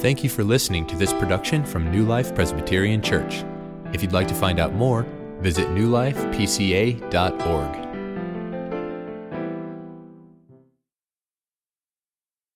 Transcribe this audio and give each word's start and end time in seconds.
Thank 0.00 0.24
you 0.24 0.30
for 0.30 0.42
listening 0.42 0.86
to 0.86 0.96
this 0.96 1.12
production 1.12 1.62
from 1.62 1.90
New 1.90 2.06
Life 2.06 2.34
Presbyterian 2.34 3.02
Church. 3.02 3.44
If 3.92 4.00
you'd 4.00 4.12
like 4.12 4.26
to 4.28 4.34
find 4.34 4.58
out 4.58 4.72
more, 4.72 5.02
visit 5.40 5.68
newlifepca.org. 5.68 7.88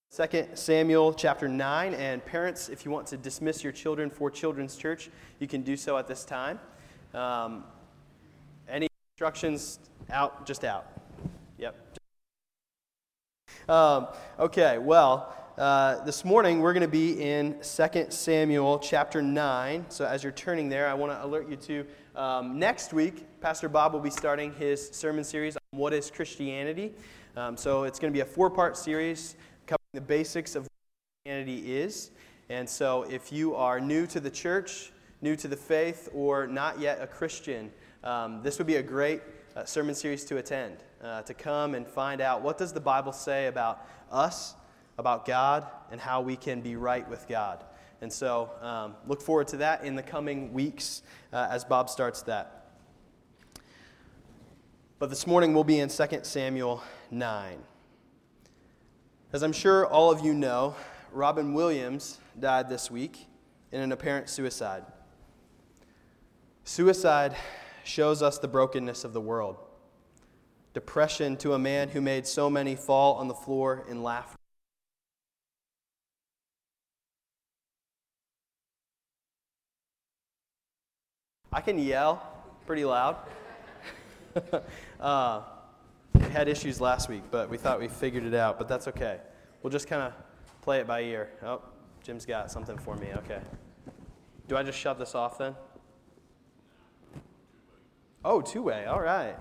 Second 0.09 0.57
Samuel 0.57 1.12
chapter 1.12 1.46
9. 1.46 1.93
And 1.93 2.25
parents, 2.25 2.71
if 2.71 2.87
you 2.87 2.91
want 2.91 3.07
to 3.09 3.19
dismiss 3.19 3.63
your 3.63 3.75
children 3.75 4.09
for 4.09 4.31
Children's 4.31 4.77
Church, 4.77 5.11
you 5.39 5.47
can 5.47 5.61
do 5.61 5.77
so 5.77 5.99
at 5.99 6.07
this 6.07 6.25
time. 6.25 6.59
Um, 7.13 7.65
any 8.71 8.89
instructions 9.13 9.81
out, 10.09 10.47
just 10.47 10.65
out. 10.65 10.87
Yep. 11.59 11.99
Um, 13.69 14.07
okay, 14.39 14.79
well, 14.79 15.44
uh, 15.59 16.05
this 16.05 16.25
morning 16.25 16.61
we're 16.61 16.73
going 16.73 16.80
to 16.80 16.88
be 16.88 17.23
in 17.23 17.56
2 17.62 18.06
Samuel 18.09 18.80
chapter 18.80 19.23
9. 19.23 19.87
So 19.88 20.05
as 20.05 20.24
you're 20.24 20.33
turning 20.33 20.69
there, 20.69 20.88
I 20.88 20.95
want 20.95 21.12
to 21.12 21.24
alert 21.24 21.48
you 21.48 21.56
to 21.56 21.87
um, 22.20 22.59
next 22.59 22.92
week, 22.92 23.24
Pastor 23.41 23.69
Bob 23.69 23.93
will 23.93 24.01
be 24.01 24.10
starting 24.10 24.52
his 24.55 24.88
sermon 24.91 25.23
series 25.23 25.56
on 25.56 25.79
what 25.79 25.93
is 25.93 26.10
Christianity. 26.10 26.93
Um, 27.37 27.56
so 27.56 27.84
it's 27.84 28.01
going 28.01 28.12
to 28.12 28.16
be 28.16 28.20
a 28.20 28.24
four 28.24 28.51
part 28.51 28.77
series 28.77 29.37
covering 29.66 29.79
the 29.93 30.01
basics 30.01 30.56
of 30.56 30.65
what 30.65 30.70
Christianity 31.24 31.77
is. 31.77 32.10
And 32.48 32.68
so 32.68 33.05
if 33.05 33.32
you 33.32 33.55
are 33.55 33.79
new 33.79 34.09
to 34.09 34.18
the 34.18 34.30
church, 34.30 34.91
new 35.23 35.37
to 35.37 35.46
the 35.46 35.57
faith, 35.57 36.09
or 36.12 36.48
not 36.48 36.80
yet 36.80 37.01
a 37.01 37.07
Christian, 37.07 37.71
um, 38.02 38.43
this 38.43 38.59
would 38.59 38.66
be 38.66 38.77
a 38.77 38.82
great 38.82 39.23
uh, 39.55 39.65
sermon 39.65 39.95
series 39.95 40.24
to 40.24 40.38
attend, 40.38 40.79
uh, 41.01 41.23
to 41.23 41.32
come 41.32 41.77
and 41.77 41.87
find 41.87 42.21
out 42.21 42.43
what 42.43 42.59
does 42.59 42.73
the 42.73 42.80
Bible 42.80 43.12
say 43.12 43.46
about 43.46 43.87
us 44.10 44.57
about 44.98 45.25
God 45.27 45.66
and 45.91 46.01
how 46.01 46.21
we 46.21 46.37
can 46.37 46.61
be 46.61 46.77
right 46.77 47.09
with 47.09 47.27
God. 47.29 47.65
And 48.01 48.12
so 48.12 48.51
um, 48.61 48.95
look 49.07 49.23
forward 49.23 49.49
to 49.49 49.57
that 49.59 49.85
in 49.85 49.95
the 49.95 50.02
coming 50.02 50.52
weeks 50.52 51.02
uh, 51.32 51.49
as 51.51 51.65
Bob 51.65 51.88
starts 51.88 52.23
that. 52.23 52.71
But 54.99 55.10
this 55.10 55.27
morning 55.27 55.55
we'll 55.55 55.65
be 55.65 55.80
in 55.80 55.88
2 55.88 56.21
Samuel 56.23 56.83
9. 57.10 57.59
As 59.33 59.43
I'm 59.43 59.52
sure 59.52 59.87
all 59.87 60.10
of 60.10 60.24
you 60.24 60.33
know, 60.33 60.77
Robin 61.13 61.55
Williams 61.55 62.18
died 62.38 62.68
this 62.68 62.90
week 62.90 63.27
in 63.73 63.80
an 63.80 63.90
apparent 63.90 64.28
suicide. 64.28 64.84
Suicide 66.65 67.34
shows 67.84 68.22
us 68.22 68.38
the 68.38 68.49
brokenness 68.49 69.05
of 69.05 69.12
the 69.12 69.21
world. 69.21 69.56
Depression 70.72 71.37
to 71.38 71.55
a 71.55 71.59
man 71.59 71.88
who 71.88 72.00
made 72.00 72.27
so 72.27 72.49
many 72.49 72.75
fall 72.75 73.15
on 73.15 73.28
the 73.28 73.34
floor 73.34 73.84
in 73.88 74.03
laughter. 74.03 74.37
I 81.55 81.60
can 81.60 81.78
yell 81.78 82.21
pretty 82.66 82.84
loud. 82.84 83.16
uh, 85.00 85.43
we 86.12 86.22
had 86.22 86.49
issues 86.49 86.81
last 86.81 87.09
week, 87.09 87.22
but 87.31 87.49
we 87.49 87.59
thought 87.59 87.78
we 87.78 87.87
figured 87.87 88.25
it 88.25 88.34
out, 88.34 88.59
but 88.59 88.66
that's 88.66 88.88
okay. 88.88 89.21
We'll 89.62 89.71
just 89.71 89.87
kind 89.87 90.03
of 90.03 90.15
play 90.62 90.81
it 90.81 90.88
by 90.88 91.03
ear. 91.03 91.31
Oh, 91.44 91.62
Jim's 92.03 92.27
got 92.27 92.50
something 92.50 92.77
for 92.77 92.97
me. 92.97 93.06
Okay. 93.19 93.38
Do 94.49 94.56
I 94.56 94.65
just 94.65 94.77
shut 94.77 94.99
this 94.99 95.15
off 95.15 95.38
then? 95.38 95.55
Oh, 98.25 98.41
two 98.41 98.62
way. 98.62 98.87
All 98.87 99.00
right. 99.00 99.37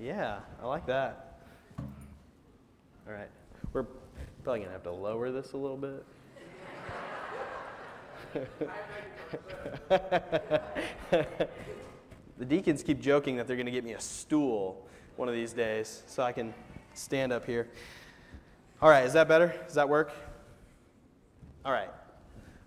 Yeah, 0.00 0.40
I 0.60 0.66
like 0.66 0.84
that. 0.86 1.38
All 1.78 3.14
right. 3.14 3.30
We're 3.72 3.84
probably 4.42 4.58
going 4.58 4.70
to 4.70 4.72
have 4.72 4.82
to 4.82 4.90
lower 4.90 5.30
this 5.30 5.52
a 5.52 5.56
little 5.56 5.76
bit. 5.76 6.04
the 9.88 11.48
deacons 12.46 12.82
keep 12.82 13.00
joking 13.00 13.36
that 13.36 13.46
they're 13.46 13.56
going 13.56 13.66
to 13.66 13.72
get 13.72 13.84
me 13.84 13.92
a 13.92 14.00
stool 14.00 14.86
one 15.16 15.28
of 15.28 15.34
these 15.34 15.52
days 15.52 16.02
so 16.06 16.22
I 16.22 16.32
can 16.32 16.54
stand 16.94 17.32
up 17.32 17.46
here. 17.46 17.68
All 18.80 18.88
right, 18.88 19.04
is 19.04 19.12
that 19.12 19.28
better? 19.28 19.54
Does 19.66 19.74
that 19.74 19.88
work? 19.88 20.12
All 21.64 21.72
right. 21.72 21.90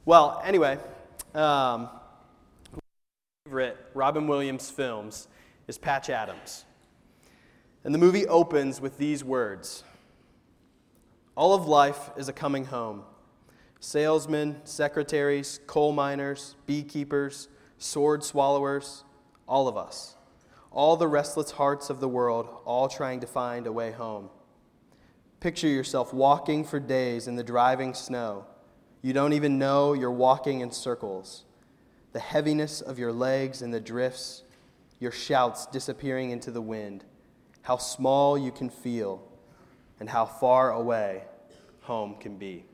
Well, 0.06 0.42
anyway, 0.46 0.78
um, 1.34 1.90
favorite 3.46 3.78
Robin 3.94 4.28
Williams 4.28 4.70
films 4.70 5.28
is 5.68 5.78
Patch 5.78 6.10
Adams. 6.10 6.66
And 7.84 7.94
the 7.94 8.00
movie 8.00 8.26
opens 8.28 8.82
with 8.82 8.98
these 8.98 9.24
words 9.24 9.84
All 11.36 11.54
of 11.54 11.68
life 11.68 12.12
is 12.18 12.30
a 12.30 12.34
coming 12.34 12.66
home 12.66 13.04
salesmen, 13.86 14.60
secretaries, 14.64 15.60
coal 15.68 15.92
miners, 15.92 16.56
beekeepers, 16.66 17.48
sword 17.78 18.24
swallowers, 18.24 19.04
all 19.48 19.68
of 19.68 19.78
us. 19.78 20.16
All 20.72 20.98
the 20.98 21.08
restless 21.08 21.52
hearts 21.52 21.92
of 21.92 22.00
the 22.00 22.08
world, 22.08 22.50
all 22.66 22.90
trying 22.90 23.20
to 23.20 23.28
find 23.28 23.68
a 23.68 23.72
way 23.72 23.92
home. 23.92 24.30
Picture 25.40 25.68
yourself 25.68 26.14
walking 26.14 26.66
for 26.66 26.80
days 26.80 27.28
in 27.28 27.36
the 27.36 27.44
driving 27.44 27.94
snow. 27.94 28.48
You 29.04 29.14
don't 29.14 29.34
even 29.34 29.60
know 29.60 29.94
you're 29.94 30.12
walking 30.12 30.62
in 30.62 30.72
circles. 30.72 31.46
The 32.12 32.20
heaviness 32.20 32.82
of 32.82 32.98
your 32.98 33.14
legs 33.14 33.62
in 33.62 33.70
the 33.70 33.80
drifts, 33.80 34.44
your 35.00 35.12
shouts 35.12 35.68
disappearing 35.68 36.32
into 36.32 36.50
the 36.50 36.62
wind. 36.62 37.06
How 37.62 37.78
small 37.78 38.36
you 38.36 38.52
can 38.52 38.72
feel, 38.72 39.22
and 40.00 40.10
how 40.10 40.26
far 40.26 40.72
away 40.72 41.24
home 41.82 42.16
can 42.20 42.38
be. 42.38 42.66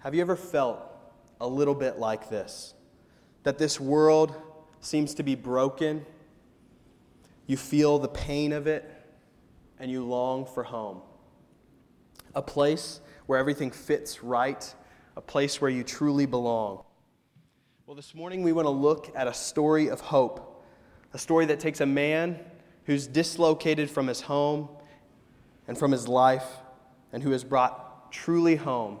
Have 0.00 0.14
you 0.14 0.22
ever 0.22 0.36
felt 0.36 0.80
a 1.42 1.46
little 1.46 1.74
bit 1.74 1.98
like 1.98 2.30
this? 2.30 2.72
That 3.42 3.58
this 3.58 3.78
world 3.78 4.34
seems 4.80 5.12
to 5.14 5.22
be 5.22 5.34
broken, 5.34 6.06
you 7.46 7.58
feel 7.58 7.98
the 7.98 8.08
pain 8.08 8.52
of 8.52 8.66
it, 8.66 8.90
and 9.78 9.90
you 9.90 10.02
long 10.02 10.46
for 10.46 10.62
home. 10.62 11.02
A 12.34 12.40
place 12.40 13.00
where 13.26 13.38
everything 13.38 13.70
fits 13.70 14.24
right, 14.24 14.74
a 15.16 15.20
place 15.20 15.60
where 15.60 15.70
you 15.70 15.84
truly 15.84 16.24
belong. 16.24 16.82
Well, 17.84 17.94
this 17.94 18.14
morning 18.14 18.42
we 18.42 18.52
want 18.52 18.64
to 18.64 18.70
look 18.70 19.12
at 19.14 19.28
a 19.28 19.34
story 19.34 19.88
of 19.88 20.00
hope, 20.00 20.64
a 21.12 21.18
story 21.18 21.44
that 21.44 21.60
takes 21.60 21.82
a 21.82 21.86
man 21.86 22.40
who's 22.84 23.06
dislocated 23.06 23.90
from 23.90 24.06
his 24.06 24.22
home 24.22 24.70
and 25.68 25.76
from 25.76 25.92
his 25.92 26.08
life, 26.08 26.46
and 27.12 27.22
who 27.22 27.32
is 27.32 27.44
brought 27.44 28.10
truly 28.10 28.56
home 28.56 29.00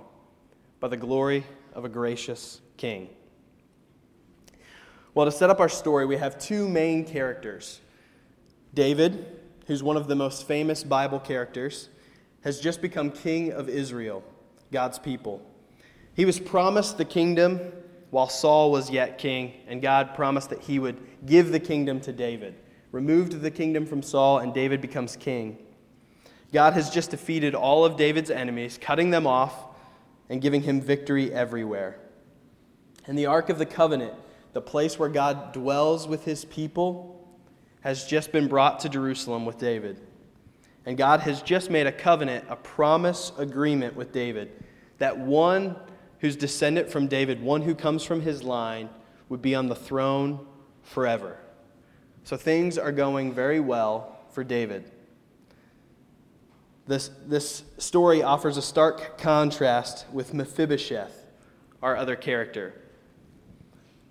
by 0.80 0.88
the 0.88 0.96
glory 0.96 1.44
of 1.74 1.84
a 1.84 1.88
gracious 1.88 2.60
king. 2.76 3.10
Well, 5.14 5.26
to 5.26 5.32
set 5.32 5.50
up 5.50 5.60
our 5.60 5.68
story, 5.68 6.06
we 6.06 6.16
have 6.16 6.38
two 6.38 6.68
main 6.68 7.04
characters. 7.04 7.80
David, 8.72 9.40
who's 9.66 9.82
one 9.82 9.96
of 9.96 10.08
the 10.08 10.16
most 10.16 10.46
famous 10.46 10.82
Bible 10.82 11.20
characters, 11.20 11.90
has 12.42 12.60
just 12.60 12.80
become 12.80 13.10
king 13.10 13.52
of 13.52 13.68
Israel, 13.68 14.24
God's 14.72 14.98
people. 14.98 15.42
He 16.14 16.24
was 16.24 16.40
promised 16.40 16.96
the 16.96 17.04
kingdom 17.04 17.60
while 18.10 18.28
Saul 18.28 18.70
was 18.70 18.90
yet 18.90 19.18
king, 19.18 19.52
and 19.66 19.82
God 19.82 20.14
promised 20.14 20.50
that 20.50 20.60
he 20.60 20.78
would 20.78 20.96
give 21.26 21.52
the 21.52 21.60
kingdom 21.60 22.00
to 22.00 22.12
David. 22.12 22.54
Removed 22.92 23.40
the 23.40 23.50
kingdom 23.50 23.84
from 23.86 24.02
Saul, 24.02 24.38
and 24.38 24.54
David 24.54 24.80
becomes 24.80 25.16
king. 25.16 25.58
God 26.52 26.72
has 26.72 26.90
just 26.90 27.10
defeated 27.10 27.54
all 27.54 27.84
of 27.84 27.96
David's 27.96 28.30
enemies, 28.30 28.78
cutting 28.80 29.10
them 29.10 29.26
off 29.26 29.69
and 30.30 30.40
giving 30.40 30.62
him 30.62 30.80
victory 30.80 31.30
everywhere. 31.30 31.98
And 33.06 33.18
the 33.18 33.26
Ark 33.26 33.50
of 33.50 33.58
the 33.58 33.66
Covenant, 33.66 34.14
the 34.54 34.62
place 34.62 34.98
where 34.98 35.08
God 35.08 35.52
dwells 35.52 36.08
with 36.08 36.24
his 36.24 36.46
people, 36.46 37.28
has 37.82 38.04
just 38.04 38.30
been 38.30 38.46
brought 38.46 38.80
to 38.80 38.88
Jerusalem 38.88 39.44
with 39.44 39.58
David. 39.58 40.00
And 40.86 40.96
God 40.96 41.20
has 41.20 41.42
just 41.42 41.68
made 41.68 41.86
a 41.86 41.92
covenant, 41.92 42.46
a 42.48 42.56
promise 42.56 43.32
agreement 43.36 43.96
with 43.96 44.12
David, 44.12 44.50
that 44.98 45.18
one 45.18 45.76
who's 46.20 46.36
descendant 46.36 46.90
from 46.90 47.06
David, 47.06 47.42
one 47.42 47.62
who 47.62 47.74
comes 47.74 48.04
from 48.04 48.20
his 48.20 48.42
line, 48.42 48.88
would 49.28 49.42
be 49.42 49.54
on 49.54 49.68
the 49.68 49.74
throne 49.74 50.46
forever. 50.82 51.38
So 52.24 52.36
things 52.36 52.78
are 52.78 52.92
going 52.92 53.32
very 53.32 53.60
well 53.60 54.18
for 54.30 54.44
David. 54.44 54.90
This, 56.90 57.08
this 57.24 57.62
story 57.78 58.20
offers 58.20 58.56
a 58.56 58.62
stark 58.62 59.16
contrast 59.16 60.06
with 60.12 60.34
Mephibosheth, 60.34 61.24
our 61.84 61.96
other 61.96 62.16
character. 62.16 62.74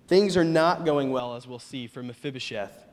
Things 0.08 0.34
are 0.34 0.44
not 0.44 0.86
going 0.86 1.10
well, 1.10 1.36
as 1.36 1.46
we'll 1.46 1.58
see, 1.58 1.86
for 1.86 2.02
Mephibosheth. 2.02 2.86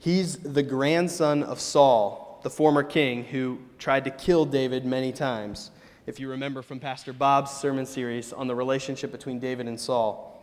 He's 0.00 0.38
the 0.38 0.64
grandson 0.64 1.44
of 1.44 1.60
Saul, 1.60 2.40
the 2.42 2.50
former 2.50 2.82
king 2.82 3.22
who 3.22 3.60
tried 3.78 4.02
to 4.02 4.10
kill 4.10 4.44
David 4.44 4.84
many 4.84 5.12
times. 5.12 5.70
If 6.06 6.18
you 6.18 6.28
remember 6.28 6.60
from 6.60 6.80
Pastor 6.80 7.12
Bob's 7.12 7.52
sermon 7.52 7.86
series 7.86 8.32
on 8.32 8.48
the 8.48 8.56
relationship 8.56 9.12
between 9.12 9.38
David 9.38 9.68
and 9.68 9.78
Saul. 9.78 10.42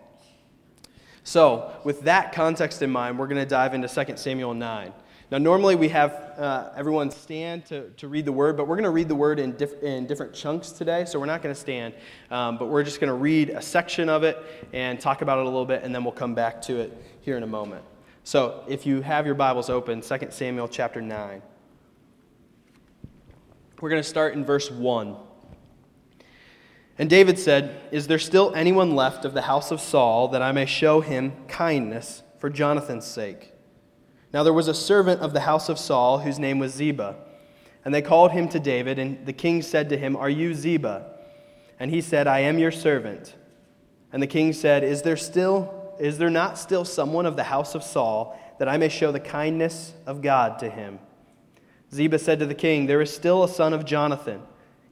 So, 1.25 1.73
with 1.83 2.03
that 2.03 2.31
context 2.31 2.81
in 2.81 2.89
mind, 2.89 3.19
we're 3.19 3.27
going 3.27 3.41
to 3.41 3.45
dive 3.45 3.73
into 3.73 3.89
2 3.89 4.15
Samuel 4.15 4.53
9. 4.53 4.93
Now, 5.33 5.39
normally 5.39 5.73
we 5.73 5.89
have 5.89 6.11
uh, 6.37 6.69
everyone 6.75 7.09
stand 7.09 7.65
to, 7.65 7.89
to 7.89 8.07
read 8.07 8.25
the 8.25 8.31
word, 8.31 8.55
but 8.55 8.67
we're 8.67 8.75
going 8.75 8.83
to 8.83 8.91
read 8.91 9.07
the 9.07 9.15
word 9.15 9.39
in, 9.39 9.53
diff- 9.53 9.81
in 9.81 10.05
different 10.05 10.31
chunks 10.31 10.69
today, 10.69 11.05
so 11.05 11.19
we're 11.19 11.25
not 11.25 11.41
going 11.41 11.55
to 11.55 11.59
stand. 11.59 11.95
Um, 12.29 12.59
but 12.59 12.67
we're 12.67 12.83
just 12.83 12.99
going 12.99 13.07
to 13.07 13.15
read 13.15 13.49
a 13.49 13.59
section 13.59 14.09
of 14.09 14.21
it 14.21 14.37
and 14.73 14.99
talk 14.99 15.23
about 15.23 15.39
it 15.39 15.41
a 15.41 15.45
little 15.45 15.65
bit, 15.65 15.81
and 15.81 15.95
then 15.95 16.03
we'll 16.03 16.13
come 16.13 16.35
back 16.35 16.61
to 16.61 16.81
it 16.81 16.95
here 17.21 17.35
in 17.35 17.41
a 17.41 17.47
moment. 17.47 17.83
So, 18.23 18.63
if 18.67 18.85
you 18.85 19.01
have 19.01 19.25
your 19.25 19.33
Bibles 19.33 19.71
open, 19.71 20.01
2 20.01 20.27
Samuel 20.29 20.67
chapter 20.67 21.01
9. 21.01 21.41
We're 23.81 23.89
going 23.89 24.03
to 24.03 24.07
start 24.07 24.35
in 24.35 24.45
verse 24.45 24.69
1. 24.69 25.15
And 26.99 27.09
David 27.09 27.39
said, 27.39 27.81
Is 27.91 28.05
there 28.05 28.19
still 28.19 28.53
anyone 28.53 28.95
left 28.95 29.25
of 29.25 29.33
the 29.33 29.41
house 29.41 29.71
of 29.71 29.81
Saul 29.81 30.27
that 30.27 30.43
I 30.43 30.51
may 30.51 30.67
show 30.67 31.01
him 31.01 31.33
kindness 31.47 32.21
for 32.37 32.51
Jonathan's 32.51 33.07
sake? 33.07 33.52
Now 34.33 34.43
there 34.43 34.53
was 34.53 34.67
a 34.67 34.73
servant 34.73 35.21
of 35.21 35.33
the 35.33 35.41
house 35.41 35.69
of 35.69 35.77
Saul 35.77 36.19
whose 36.19 36.39
name 36.39 36.59
was 36.59 36.73
Ziba. 36.73 37.15
And 37.85 37.93
they 37.93 38.01
called 38.01 38.31
him 38.31 38.47
to 38.49 38.59
David, 38.59 38.97
and 38.97 39.25
the 39.25 39.33
king 39.33 39.61
said 39.61 39.89
to 39.89 39.97
him, 39.97 40.15
Are 40.15 40.29
you 40.29 40.53
Ziba? 40.53 41.05
And 41.79 41.91
he 41.91 42.01
said, 42.01 42.27
I 42.27 42.39
am 42.39 42.57
your 42.57 42.71
servant. 42.71 43.35
And 44.11 44.23
the 44.23 44.27
king 44.27 44.53
said, 44.53 44.83
Is 44.83 45.01
there 45.01 45.17
still 45.17 45.81
is 45.99 46.17
there 46.17 46.29
not 46.29 46.57
still 46.57 46.85
someone 46.85 47.25
of 47.25 47.35
the 47.35 47.43
house 47.43 47.75
of 47.75 47.83
Saul 47.83 48.39
that 48.57 48.67
I 48.67 48.77
may 48.77 48.89
show 48.89 49.11
the 49.11 49.19
kindness 49.19 49.93
of 50.05 50.21
God 50.21 50.59
to 50.59 50.69
him? 50.69 50.99
Ziba 51.93 52.17
said 52.17 52.39
to 52.39 52.45
the 52.45 52.55
king, 52.55 52.87
There 52.87 53.01
is 53.01 53.13
still 53.13 53.43
a 53.43 53.49
son 53.49 53.73
of 53.73 53.85
Jonathan. 53.85 54.41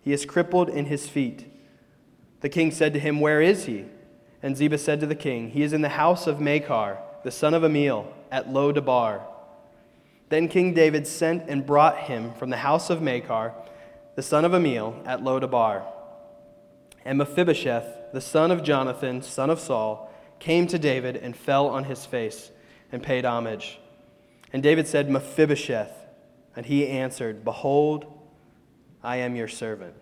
He 0.01 0.13
is 0.13 0.25
crippled 0.25 0.69
in 0.69 0.85
his 0.85 1.09
feet. 1.09 1.47
The 2.41 2.49
king 2.49 2.71
said 2.71 2.93
to 2.93 2.99
him, 2.99 3.19
Where 3.19 3.41
is 3.41 3.65
he? 3.65 3.85
And 4.43 4.55
Ziba 4.55 4.77
said 4.77 4.99
to 4.99 5.05
the 5.05 5.15
king, 5.15 5.49
He 5.49 5.63
is 5.63 5.73
in 5.73 5.81
the 5.81 5.89
house 5.89 6.27
of 6.27 6.39
Machir, 6.39 6.97
the 7.23 7.31
son 7.31 7.53
of 7.53 7.63
Ammiel, 7.63 8.07
at 8.31 8.51
Lo 8.51 8.71
Debar. 8.71 9.27
Then 10.31 10.47
King 10.47 10.73
David 10.73 11.05
sent 11.07 11.49
and 11.49 11.65
brought 11.65 11.97
him 11.97 12.33
from 12.35 12.49
the 12.51 12.57
house 12.57 12.89
of 12.89 13.01
Machir, 13.01 13.53
the 14.15 14.21
son 14.21 14.45
of 14.45 14.53
Ammiel, 14.53 15.05
at 15.05 15.19
Lodabar. 15.19 15.83
And 17.03 17.17
Mephibosheth, 17.17 18.13
the 18.13 18.21
son 18.21 18.49
of 18.49 18.63
Jonathan, 18.63 19.21
son 19.21 19.49
of 19.49 19.59
Saul, 19.59 20.09
came 20.39 20.67
to 20.67 20.79
David 20.79 21.17
and 21.17 21.35
fell 21.35 21.67
on 21.67 21.83
his 21.83 22.05
face 22.05 22.49
and 22.93 23.03
paid 23.03 23.25
homage. 23.25 23.77
And 24.53 24.63
David 24.63 24.87
said, 24.87 25.09
Mephibosheth. 25.09 25.91
And 26.55 26.65
he 26.65 26.87
answered, 26.87 27.43
Behold, 27.43 28.05
I 29.03 29.17
am 29.17 29.35
your 29.35 29.49
servant. 29.49 29.95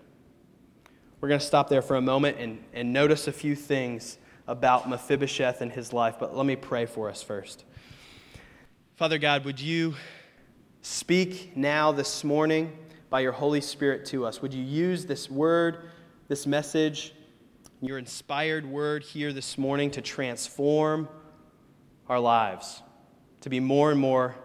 We're 1.22 1.30
going 1.30 1.40
to 1.40 1.46
stop 1.46 1.70
there 1.70 1.81
for 1.81 1.96
a 1.96 2.02
moment 2.02 2.38
and, 2.38 2.64
and 2.72 2.94
notice 2.94 3.28
a 3.28 3.31
few 3.31 3.56
things 3.56 4.20
about 4.46 4.88
Mephibosheth 4.88 5.62
and 5.62 5.72
his 5.72 5.92
life, 5.92 6.18
but 6.20 6.38
let 6.38 6.46
me 6.46 6.56
pray 6.56 6.86
for 6.86 7.10
us 7.10 7.24
first. 7.24 7.66
Father 8.96 9.18
God, 9.18 9.44
would 9.46 9.60
you 9.60 9.96
speak 10.81 11.56
now 11.56 11.92
this 11.92 12.24
morning 12.24 12.78
by 13.10 13.20
your 13.22 13.31
Holy 13.31 13.62
Spirit 13.62 14.06
to 14.06 14.26
us? 14.26 14.42
Would 14.42 14.54
you 14.54 14.64
use 14.64 15.06
this 15.06 15.30
word, 15.30 15.90
this 16.28 16.48
message, 16.48 17.14
your 17.81 17.98
inspired 17.98 18.66
word 18.66 19.04
here 19.04 19.34
this 19.34 19.58
morning 19.58 19.92
to 19.92 20.02
transform 20.02 21.08
our 22.08 22.20
lives, 22.20 22.81
to 23.42 23.50
be 23.50 23.60
more 23.60 23.92
and 23.92 24.00
more 24.00 24.36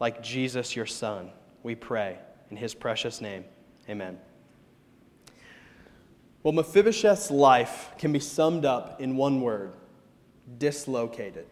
like 0.00 0.22
Jesus, 0.22 0.74
your 0.74 0.86
Son? 0.86 1.30
We 1.62 1.74
pray 1.74 2.18
in 2.50 2.56
his 2.56 2.74
precious 2.74 3.20
name. 3.20 3.44
Amen. 3.88 4.18
Well, 6.42 6.52
Mephibosheth's 6.52 7.30
life 7.30 7.90
can 7.96 8.12
be 8.12 8.20
summed 8.20 8.64
up 8.64 9.00
in 9.00 9.16
one 9.16 9.40
word 9.40 9.72
dislocated. 10.58 11.46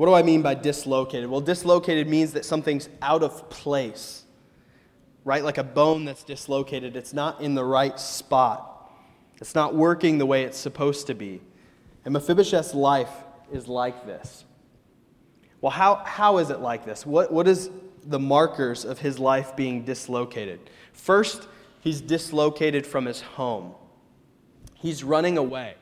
What 0.00 0.06
do 0.06 0.14
I 0.14 0.22
mean 0.22 0.40
by 0.40 0.54
dislocated? 0.54 1.28
Well, 1.28 1.42
dislocated 1.42 2.08
means 2.08 2.32
that 2.32 2.46
something's 2.46 2.88
out 3.02 3.22
of 3.22 3.50
place, 3.50 4.22
right? 5.26 5.44
Like 5.44 5.58
a 5.58 5.62
bone 5.62 6.06
that's 6.06 6.22
dislocated, 6.22 6.96
it's 6.96 7.12
not 7.12 7.42
in 7.42 7.54
the 7.54 7.66
right 7.66 8.00
spot, 8.00 8.90
it's 9.42 9.54
not 9.54 9.74
working 9.74 10.16
the 10.16 10.24
way 10.24 10.44
it's 10.44 10.56
supposed 10.56 11.06
to 11.08 11.14
be. 11.14 11.42
And 12.06 12.14
Mephibosheth's 12.14 12.72
life 12.72 13.10
is 13.52 13.68
like 13.68 14.06
this. 14.06 14.46
Well, 15.60 15.70
how, 15.70 15.96
how 15.96 16.38
is 16.38 16.48
it 16.48 16.60
like 16.60 16.86
this? 16.86 17.04
What, 17.04 17.30
what 17.30 17.46
is 17.46 17.68
the 18.02 18.18
markers 18.18 18.86
of 18.86 19.00
his 19.00 19.18
life 19.18 19.54
being 19.54 19.84
dislocated? 19.84 20.60
First, 20.94 21.46
he's 21.80 22.00
dislocated 22.00 22.86
from 22.86 23.04
his 23.04 23.20
home. 23.20 23.74
He's 24.72 25.04
running 25.04 25.36
away. 25.36 25.74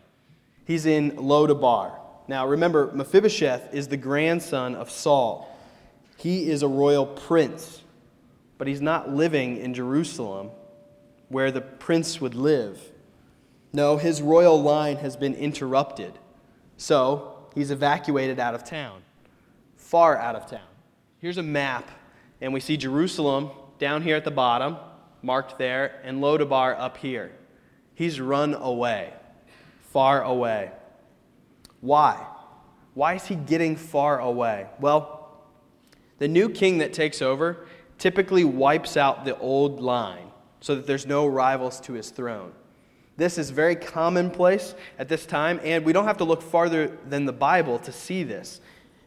He's 0.65 0.87
in 0.87 1.13
Lodabar. 1.13 1.98
Now, 2.29 2.47
remember, 2.47 2.93
Mephibosheth 2.93 3.73
is 3.73 3.89
the 3.89 3.97
grandson 3.97 4.75
of 4.75 4.91
Saul. 4.91 5.57
He 6.19 6.51
is 6.51 6.63
a 6.63 6.69
royal 6.69 7.07
prince, 7.07 7.83
but 8.59 8.69
he's 8.69 8.83
not 8.83 9.11
living 9.11 9.57
in 9.57 9.73
Jerusalem 9.73 10.51
where 11.31 11.51
the 11.51 11.63
prince 11.63 12.21
would 12.21 12.35
live. 12.35 12.79
No, 13.73 13.97
his 13.97 14.21
royal 14.21 14.61
line 14.61 14.99
has 14.99 15.17
been 15.17 15.35
interrupted. 15.35 16.19
So, 16.77 17.49
he's 17.55 17.71
evacuated 17.71 18.39
out 18.39 18.55
of 18.55 18.63
town, 18.63 19.03
far 19.77 20.17
out 20.17 20.37
of 20.37 20.51
town. 20.51 20.61
Here's 21.21 21.39
a 21.39 21.43
map, 21.43 21.89
and 22.43 22.53
we 22.53 22.61
see 22.61 22.77
Jerusalem 22.77 23.51
down 23.79 24.03
here 24.03 24.17
at 24.17 24.25
the 24.25 24.31
bottom, 24.31 24.77
marked 25.23 25.59
there, 25.59 26.01
and 26.05 26.21
Lodabar 26.21 26.79
up 26.79 26.99
here. 26.99 27.33
He's 27.95 28.21
run 28.21 28.55
away, 28.55 29.13
far 29.93 30.23
away. 30.23 30.73
Why? 31.81 32.27
Why 32.95 33.15
is 33.15 33.27
he 33.27 33.35
getting 33.35 33.77
far 33.77 34.19
away? 34.21 34.67
Well, 34.81 35.31
the 36.19 36.29
new 36.29 36.49
king 36.49 36.79
that 36.79 36.93
takes 36.93 37.23
over 37.23 37.67
typically 37.99 38.45
wipes 38.45 38.97
out 38.97 39.25
the 39.25 39.39
old 39.39 39.81
line 39.81 40.31
so 40.61 40.75
that 40.75 40.87
there's 40.87 41.07
no 41.07 41.27
rivals 41.27 41.81
to 41.83 41.93
his 41.93 42.11
throne. 42.11 42.53
This 43.17 43.39
is 43.39 43.51
very 43.51 43.75
commonplace 43.75 44.75
at 44.99 45.09
this 45.09 45.27
time, 45.27 45.61
and 45.65 45.85
we 45.85 45.93
don't 45.93 46.05
have 46.05 46.19
to 46.19 46.25
look 46.25 46.43
farther 46.43 46.97
than 47.05 47.25
the 47.25 47.33
Bible 47.33 47.79
to 47.81 47.93
see 47.93 48.23
this. 48.23 48.61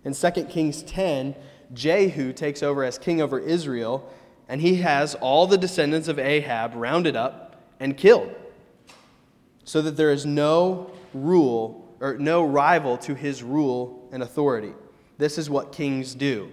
In 0.04 0.14
2 0.14 0.32
Kings 0.46 0.84
10, 0.84 1.36
Jehu 1.74 2.34
takes 2.34 2.62
over 2.62 2.84
as 2.84 2.98
king 2.98 3.22
over 3.22 3.40
Israel, 3.40 4.12
and 4.50 4.60
he 4.60 4.76
has 4.76 5.16
all 5.16 5.48
the 5.48 5.58
descendants 5.58 6.10
of 6.10 6.20
Ahab 6.20 6.76
rounded 6.76 7.16
up 7.16 7.56
and 7.80 7.96
killed, 7.96 8.36
so 9.64 9.82
that 9.82 9.96
there 9.96 10.12
is 10.12 10.26
no 10.26 10.92
rule 11.14 11.81
or 12.02 12.18
no 12.18 12.44
rival 12.44 12.98
to 12.98 13.16
his 13.16 13.44
rule 13.44 14.10
and 14.12 14.22
authority. 14.24 14.74
This 15.18 15.38
is 15.38 15.50
what 15.50 15.72
kings 15.72 16.16
do. 16.16 16.52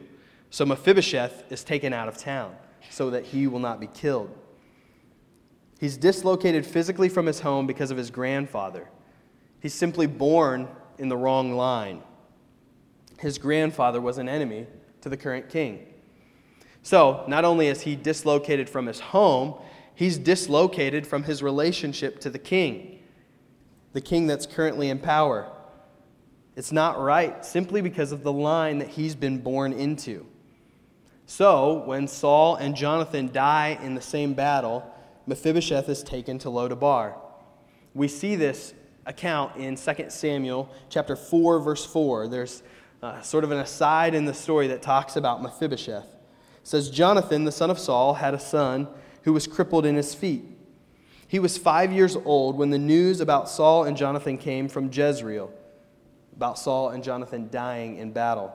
So 0.51 0.65
Mephibosheth 0.65 1.51
is 1.51 1.65
taken 1.65 1.93
out 1.93 2.07
of 2.07 2.19
town 2.19 2.55
so 2.91 3.11
that 3.11 3.25
he 3.25 3.47
will 3.47 3.59
not 3.59 3.81
be 3.81 3.89
killed. 3.89 4.31
He's 5.81 5.97
dislocated 5.97 6.67
physically 6.67 7.09
from 7.09 7.27
his 7.27 7.41
home 7.41 7.67
because 7.67 7.91
of 7.91 7.97
his 7.97 8.11
grandfather. 8.11 8.89
He's 9.61 9.75
simply 9.75 10.07
born 10.07 10.69
in 10.99 11.09
the 11.09 11.17
wrong 11.17 11.55
line. 11.55 12.03
His 13.19 13.39
grandfather 13.39 14.01
was 14.01 14.19
an 14.19 14.29
enemy 14.29 14.67
to 15.01 15.09
the 15.09 15.17
current 15.17 15.49
king. 15.49 15.87
So, 16.83 17.25
not 17.27 17.45
only 17.45 17.67
is 17.67 17.83
he 17.83 17.97
dislocated 17.97 18.69
from 18.69 18.87
his 18.87 19.01
home, 19.01 19.55
he's 19.95 20.19
dislocated 20.19 21.07
from 21.07 21.25
his 21.25 21.43
relationship 21.43 22.21
to 22.21 22.31
the 22.31 22.39
king, 22.39 22.98
the 23.93 24.01
king 24.01 24.27
that's 24.27 24.47
currently 24.47 24.91
in 24.91 24.99
power. 24.99 25.51
It's 26.57 26.73
not 26.73 27.01
right 27.01 27.45
simply 27.45 27.81
because 27.81 28.13
of 28.13 28.23
the 28.23 28.33
line 28.33 28.79
that 28.79 28.89
he's 28.89 29.15
been 29.15 29.39
born 29.39 29.73
into. 29.73 30.27
So, 31.27 31.85
when 31.85 32.09
Saul 32.09 32.57
and 32.57 32.75
Jonathan 32.75 33.31
die 33.33 33.79
in 33.83 33.95
the 33.95 34.01
same 34.01 34.35
battle, 34.35 34.91
Mephibosheth 35.27 35.89
is 35.89 36.03
taken 36.03 36.39
to 36.41 36.49
Lodabar. 36.49 37.15
We 37.95 38.09
see 38.09 38.35
this 38.35 38.73
account 39.07 39.57
in 39.57 39.77
2 39.77 40.07
Samuel 40.09 40.75
chapter 40.89 41.17
4 41.17 41.61
verse 41.61 41.85
4. 41.85 42.29
There's 42.29 42.63
uh, 43.03 43.21
sort 43.23 43.45
of 43.45 43.51
an 43.51 43.59
aside 43.59 44.15
in 44.15 44.25
the 44.25 44.35
story 44.35 44.69
that 44.69 44.83
talks 44.83 45.17
about 45.17 45.43
Mephibosheth. 45.43 46.05
It 46.05 46.67
says 46.67 46.91
Jonathan, 46.91 47.45
the 47.45 47.53
son 47.53 47.71
of 47.71 47.79
Saul, 47.79 48.15
had 48.15 48.35
a 48.35 48.41
son 48.41 48.89
who 49.23 49.33
was 49.33 49.47
crippled 49.47 49.87
in 49.87 49.97
his 49.97 50.15
feet. 50.15 50.45
He 51.29 51.39
was 51.39 51.57
5 51.59 51.93
years 51.93 52.17
old 52.17 52.57
when 52.57 52.71
the 52.71 52.79
news 52.79 53.21
about 53.21 53.49
Saul 53.49 53.85
and 53.85 53.97
Jonathan 53.97 54.39
came 54.39 54.69
from 54.69 54.91
Jezreel, 54.91 55.53
about 56.35 56.59
Saul 56.59 56.89
and 56.89 57.05
Jonathan 57.05 57.49
dying 57.51 57.99
in 57.99 58.13
battle. 58.13 58.53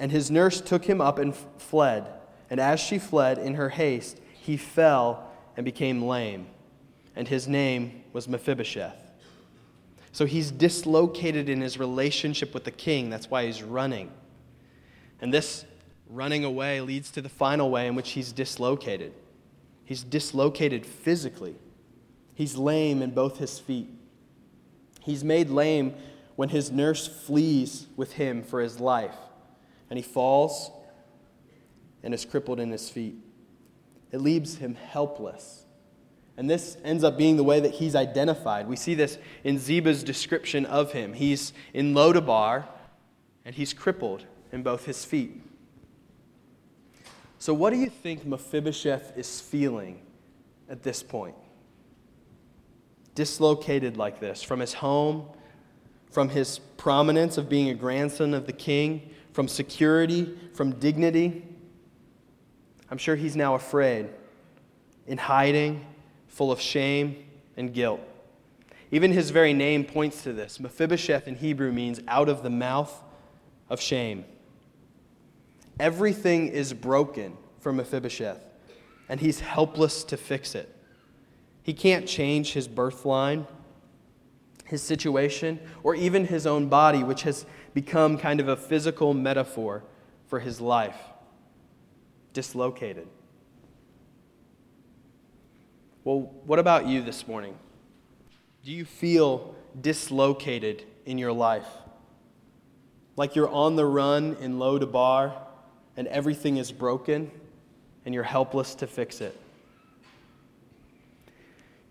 And 0.00 0.10
his 0.10 0.30
nurse 0.30 0.60
took 0.60 0.84
him 0.84 1.00
up 1.00 1.18
and 1.18 1.36
fled. 1.58 2.08
And 2.48 2.58
as 2.58 2.80
she 2.80 2.98
fled 2.98 3.38
in 3.38 3.54
her 3.54 3.68
haste, 3.68 4.20
he 4.32 4.56
fell 4.56 5.30
and 5.56 5.64
became 5.64 6.02
lame. 6.02 6.46
And 7.14 7.28
his 7.28 7.46
name 7.46 8.02
was 8.12 8.26
Mephibosheth. 8.26 8.96
So 10.12 10.24
he's 10.24 10.50
dislocated 10.50 11.48
in 11.48 11.60
his 11.60 11.78
relationship 11.78 12.54
with 12.54 12.64
the 12.64 12.70
king. 12.70 13.10
That's 13.10 13.30
why 13.30 13.46
he's 13.46 13.62
running. 13.62 14.10
And 15.20 15.32
this 15.32 15.66
running 16.08 16.44
away 16.44 16.80
leads 16.80 17.10
to 17.12 17.20
the 17.20 17.28
final 17.28 17.70
way 17.70 17.86
in 17.86 17.94
which 17.94 18.10
he's 18.10 18.32
dislocated. 18.32 19.12
He's 19.92 20.04
dislocated 20.04 20.86
physically. 20.86 21.54
He's 22.34 22.56
lame 22.56 23.02
in 23.02 23.10
both 23.10 23.36
his 23.36 23.58
feet. 23.58 23.90
He's 25.02 25.22
made 25.22 25.50
lame 25.50 25.96
when 26.34 26.48
his 26.48 26.72
nurse 26.72 27.06
flees 27.06 27.88
with 27.94 28.12
him 28.12 28.42
for 28.42 28.62
his 28.62 28.80
life. 28.80 29.14
and 29.90 29.98
he 29.98 30.02
falls 30.02 30.70
and 32.02 32.14
is 32.14 32.24
crippled 32.24 32.58
in 32.58 32.70
his 32.70 32.88
feet. 32.88 33.16
It 34.12 34.22
leaves 34.22 34.56
him 34.56 34.76
helpless. 34.76 35.66
And 36.38 36.48
this 36.48 36.78
ends 36.82 37.04
up 37.04 37.18
being 37.18 37.36
the 37.36 37.44
way 37.44 37.60
that 37.60 37.72
he's 37.72 37.94
identified. 37.94 38.68
We 38.68 38.76
see 38.76 38.94
this 38.94 39.18
in 39.44 39.58
Ziba's 39.58 40.02
description 40.02 40.64
of 40.64 40.92
him. 40.92 41.12
He's 41.12 41.52
in 41.74 41.92
Lodabar, 41.92 42.64
and 43.44 43.54
he's 43.54 43.74
crippled 43.74 44.24
in 44.52 44.62
both 44.62 44.86
his 44.86 45.04
feet. 45.04 45.42
So, 47.42 47.52
what 47.52 47.70
do 47.70 47.76
you 47.76 47.88
think 47.88 48.24
Mephibosheth 48.24 49.18
is 49.18 49.40
feeling 49.40 50.00
at 50.68 50.84
this 50.84 51.02
point? 51.02 51.34
Dislocated 53.16 53.96
like 53.96 54.20
this 54.20 54.44
from 54.44 54.60
his 54.60 54.74
home, 54.74 55.26
from 56.12 56.28
his 56.28 56.60
prominence 56.76 57.38
of 57.38 57.48
being 57.48 57.68
a 57.68 57.74
grandson 57.74 58.32
of 58.32 58.46
the 58.46 58.52
king, 58.52 59.10
from 59.32 59.48
security, 59.48 60.38
from 60.54 60.78
dignity. 60.78 61.44
I'm 62.92 62.98
sure 62.98 63.16
he's 63.16 63.34
now 63.34 63.56
afraid, 63.56 64.08
in 65.08 65.18
hiding, 65.18 65.84
full 66.28 66.52
of 66.52 66.60
shame 66.60 67.24
and 67.56 67.74
guilt. 67.74 68.02
Even 68.92 69.10
his 69.10 69.30
very 69.30 69.52
name 69.52 69.82
points 69.82 70.22
to 70.22 70.32
this. 70.32 70.60
Mephibosheth 70.60 71.26
in 71.26 71.34
Hebrew 71.34 71.72
means 71.72 71.98
out 72.06 72.28
of 72.28 72.44
the 72.44 72.50
mouth 72.50 73.02
of 73.68 73.80
shame. 73.80 74.26
Everything 75.80 76.48
is 76.48 76.72
broken 76.72 77.36
for 77.60 77.72
Mephibosheth, 77.72 78.44
and 79.08 79.20
he's 79.20 79.40
helpless 79.40 80.04
to 80.04 80.16
fix 80.16 80.54
it. 80.54 80.74
He 81.62 81.72
can't 81.72 82.06
change 82.06 82.52
his 82.52 82.68
birth 82.68 83.04
line, 83.04 83.46
his 84.66 84.82
situation, 84.82 85.60
or 85.82 85.94
even 85.94 86.26
his 86.26 86.46
own 86.46 86.68
body, 86.68 87.02
which 87.02 87.22
has 87.22 87.46
become 87.74 88.18
kind 88.18 88.40
of 88.40 88.48
a 88.48 88.56
physical 88.56 89.14
metaphor 89.14 89.84
for 90.26 90.40
his 90.40 90.60
life. 90.60 90.96
Dislocated. 92.32 93.06
Well, 96.04 96.32
what 96.44 96.58
about 96.58 96.86
you 96.86 97.02
this 97.02 97.28
morning? 97.28 97.54
Do 98.64 98.72
you 98.72 98.84
feel 98.84 99.54
dislocated 99.80 100.84
in 101.06 101.18
your 101.18 101.32
life? 101.32 101.66
Like 103.16 103.36
you're 103.36 103.50
on 103.50 103.76
the 103.76 103.86
run 103.86 104.36
in 104.40 104.58
Lodabar 104.58 105.32
and 105.96 106.06
everything 106.08 106.56
is 106.56 106.72
broken 106.72 107.30
and 108.04 108.14
you're 108.14 108.24
helpless 108.24 108.74
to 108.76 108.86
fix 108.86 109.20
it. 109.20 109.38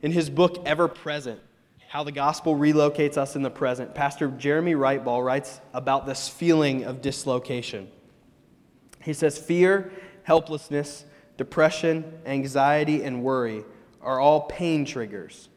In 0.02 0.12
his 0.12 0.30
book, 0.30 0.62
Ever 0.66 0.88
Present 0.88 1.40
How 1.88 2.04
the 2.04 2.12
Gospel 2.12 2.56
Relocates 2.56 3.18
Us 3.18 3.36
in 3.36 3.44
the 3.44 3.52
Present, 3.52 3.94
Pastor 3.94 4.30
Jeremy 4.30 4.74
Writebol 4.74 5.24
writes 5.24 5.62
about 5.74 6.06
this 6.06 6.28
feeling 6.28 6.84
of 6.84 7.02
dislocation. 7.02 7.88
He 9.04 9.14
says, 9.14 9.38
Fear, 9.38 9.92
helplessness, 10.24 11.06
depression, 11.38 12.20
anxiety, 12.26 13.04
and 13.04 13.24
worry 13.24 13.64
are 14.02 14.20
all 14.20 14.42
pain 14.42 14.86
triggers. 14.86 15.50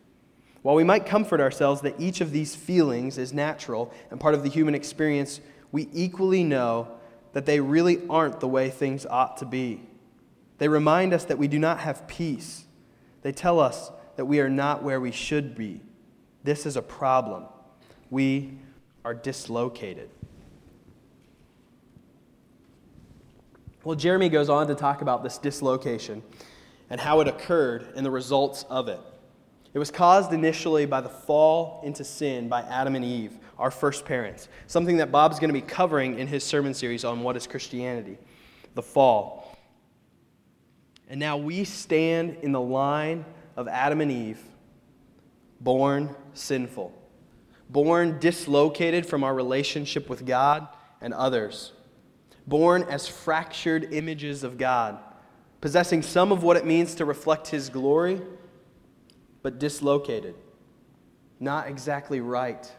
While 0.63 0.77
we 0.77 0.85
might 0.85 1.05
comfort 1.05 1.41
ourselves 1.41 1.83
that 1.83 2.01
each 2.01 2.21
of 2.21 2.31
these 2.31 2.57
feelings 2.57 3.19
is 3.19 3.33
natural 3.33 3.93
and 4.11 4.19
part 4.19 4.35
of 4.35 4.43
the 4.43 4.49
human 4.49 4.75
experience, 4.75 5.41
we 5.73 5.89
equally 5.93 6.43
know 6.43 6.89
that 7.35 7.47
they 7.47 7.61
really 7.61 8.01
aren't 8.09 8.41
the 8.41 8.49
way 8.49 8.71
things 8.71 9.05
ought 9.05 9.37
to 9.37 9.45
be. 9.45 9.83
They 10.59 10.69
remind 10.69 11.13
us 11.13 11.25
that 11.25 11.37
we 11.37 11.49
do 11.49 11.59
not 11.59 11.81
have 11.81 12.07
peace. 12.07 12.65
They 13.23 13.33
tell 13.33 13.61
us 13.61 13.91
that 14.17 14.25
we 14.25 14.41
are 14.41 14.49
not 14.49 14.83
where 14.83 15.01
we 15.01 15.11
should 15.11 15.57
be. 15.57 15.81
This 16.45 16.65
is 16.65 16.77
a 16.77 16.83
problem. 16.83 17.45
We 18.09 18.59
are 19.05 19.15
dislocated. 19.15 20.09
Well, 23.83 23.97
Jeremy 23.97 24.29
goes 24.29 24.49
on 24.49 24.69
to 24.69 24.75
talk 24.75 25.03
about 25.03 25.23
this 25.23 25.37
dislocation 25.37 26.23
and 26.89 27.01
how 27.01 27.21
it 27.21 27.29
occurred 27.29 27.93
and 27.97 28.07
the 28.07 28.11
results 28.11 28.65
of 28.71 28.89
it. 28.89 29.01
It 29.75 29.79
was 29.81 29.91
caused 29.91 30.33
initially 30.33 30.87
by 30.87 31.01
the 31.01 31.09
fall 31.09 31.81
into 31.83 32.05
sin 32.05 32.49
by 32.49 32.63
Adam 32.63 32.95
and 32.95 33.05
Eve, 33.05 33.33
our 33.59 33.71
first 33.71 34.05
parents, 34.05 34.49
something 34.67 34.99
that 34.99 35.13
Bob's 35.13 35.39
going 35.39 35.49
to 35.49 35.55
be 35.55 35.61
covering 35.61 36.19
in 36.19 36.27
his 36.27 36.45
sermon 36.45 36.75
series 36.75 37.05
on 37.05 37.23
what 37.23 37.37
is 37.37 37.47
Christianity 37.47 38.19
the 38.75 38.83
fall. 38.83 39.57
And 41.09 41.21
now 41.21 41.37
we 41.37 41.63
stand 41.65 42.39
in 42.43 42.51
the 42.51 42.61
line 42.61 43.25
of 43.57 43.69
Adam 43.69 44.01
and 44.01 44.11
Eve, 44.11 44.41
born 45.61 46.15
sinful, 46.33 46.93
born 47.71 48.19
dislocated 48.19 49.07
from 49.07 49.23
our 49.23 49.33
relationship 49.33 50.09
with 50.09 50.27
God 50.27 50.67
and 51.01 51.15
others, 51.15 51.73
born 52.49 52.83
as 52.85 53.07
fractured 53.07 53.93
images 53.93 54.43
of 54.43 54.59
God 54.59 54.99
possessing 55.65 56.03
some 56.03 56.31
of 56.31 56.43
what 56.43 56.59
it 56.59 56.67
means 56.67 56.95
to 56.95 57.07
reflect 57.07 57.49
His 57.49 57.71
glory, 57.71 58.21
but 59.41 59.59
dislocated, 59.59 60.35
not 61.41 61.69
exactly 61.69 62.21
right. 62.21 62.71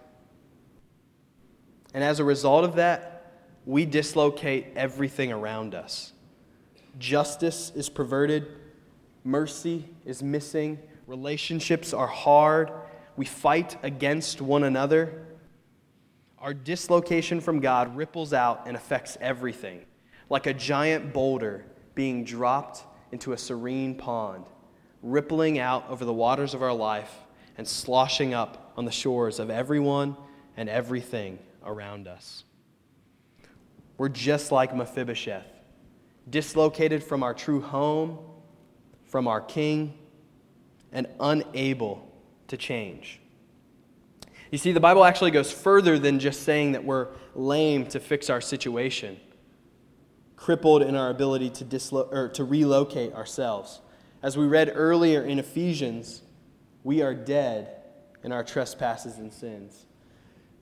And 1.96 2.04
as 2.04 2.20
a 2.20 2.26
result 2.26 2.66
of 2.66 2.76
that, 2.76 3.32
we 3.66 3.86
dislocate 3.86 4.74
everything 4.76 5.32
around 5.32 5.74
us. 5.74 6.12
Justice 7.00 7.72
is 7.74 7.88
perverted, 7.88 8.48
mercy 9.24 9.86
is 10.04 10.22
missing, 10.22 10.78
relationships 11.08 11.94
are 11.94 12.06
hard, 12.06 12.70
we 13.16 13.24
fight 13.24 13.78
against 13.82 14.42
one 14.42 14.66
another. 14.66 15.26
Our 16.38 16.54
dislocation 16.54 17.40
from 17.40 17.62
God 17.62 17.96
ripples 17.96 18.34
out 18.34 18.64
and 18.68 18.76
affects 18.76 19.18
everything, 19.22 19.86
like 20.30 20.48
a 20.48 20.54
giant 20.54 21.14
boulder 21.14 21.66
being 21.96 22.26
dropped 22.26 22.84
into 23.14 23.32
a 23.32 23.38
serene 23.38 23.96
pond, 23.96 24.44
rippling 25.02 25.60
out 25.60 25.90
over 25.90 26.04
the 26.04 26.14
waters 26.14 26.54
of 26.54 26.62
our 26.62 26.74
life 26.74 27.20
and 27.58 27.66
sloshing 27.66 28.34
up 28.34 28.74
on 28.76 28.84
the 28.84 28.92
shores 28.92 29.40
of 29.40 29.50
everyone 29.50 30.18
and 30.58 30.68
everything 30.68 31.40
around 31.66 32.08
us. 32.08 32.44
We're 33.98 34.10
just 34.10 34.52
like 34.52 34.76
Mephibosheth, 34.76 35.48
dislocated 36.30 37.04
from 37.04 37.24
our 37.24 37.34
true 37.34 37.62
home, 37.62 38.20
from 39.06 39.28
our 39.28 39.42
king, 39.42 39.98
and 40.92 41.08
unable 41.20 42.12
to 42.48 42.58
change. 42.58 43.20
You 44.52 44.58
see, 44.58 44.72
the 44.72 44.80
Bible 44.80 45.04
actually 45.04 45.32
goes 45.32 45.52
further 45.52 45.98
than 45.98 46.20
just 46.20 46.44
saying 46.44 46.74
that 46.74 46.84
we're 46.84 47.08
lame 47.34 47.86
to 47.88 48.00
fix 48.00 48.30
our 48.30 48.42
situation 48.42 49.20
crippled 50.36 50.82
in 50.82 50.96
our 50.96 51.10
ability 51.10 51.50
to, 51.50 51.66
dislo- 51.66 52.12
or 52.12 52.30
to 52.30 52.44
relocate 52.44 53.14
ourselves. 53.14 53.82
As 54.22 54.38
we 54.38 54.46
read 54.46 54.72
earlier 54.74 55.24
in 55.24 55.40
Ephesians, 55.40 56.22
we 56.84 57.02
are 57.02 57.14
dead 57.14 57.82
in 58.24 58.32
our 58.32 58.44
trespasses 58.44 59.18
and 59.18 59.34
sins. 59.34 59.85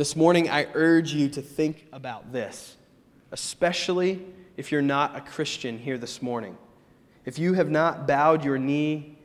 This 0.00 0.16
morning, 0.16 0.48
I 0.48 0.66
urge 0.72 1.12
you 1.12 1.28
to 1.28 1.42
think 1.42 1.86
about 1.92 2.32
this, 2.32 2.78
especially 3.32 4.24
if 4.56 4.72
you're 4.72 4.80
not 4.80 5.14
a 5.14 5.20
Christian 5.20 5.78
here 5.78 5.98
this 5.98 6.22
morning. 6.22 6.56
If 7.26 7.38
you 7.38 7.52
have 7.52 7.68
not 7.68 8.06
bowed 8.06 8.42
your 8.42 8.56
knee 8.56 9.18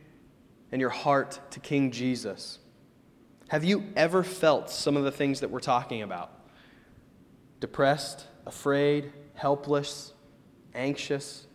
and 0.73 0.81
your 0.81 0.89
heart 0.89 1.39
to 1.51 1.61
King 1.61 1.91
Jesus, 1.91 2.59
have 3.47 3.63
you 3.63 3.85
ever 3.95 4.21
felt 4.21 4.69
some 4.69 4.97
of 4.97 5.05
the 5.05 5.13
things 5.13 5.39
that 5.39 5.49
we're 5.49 5.61
talking 5.61 6.01
about? 6.01 6.29
Depressed, 7.61 8.27
afraid, 8.45 9.13
helpless, 9.33 10.11
anxious. 10.73 11.47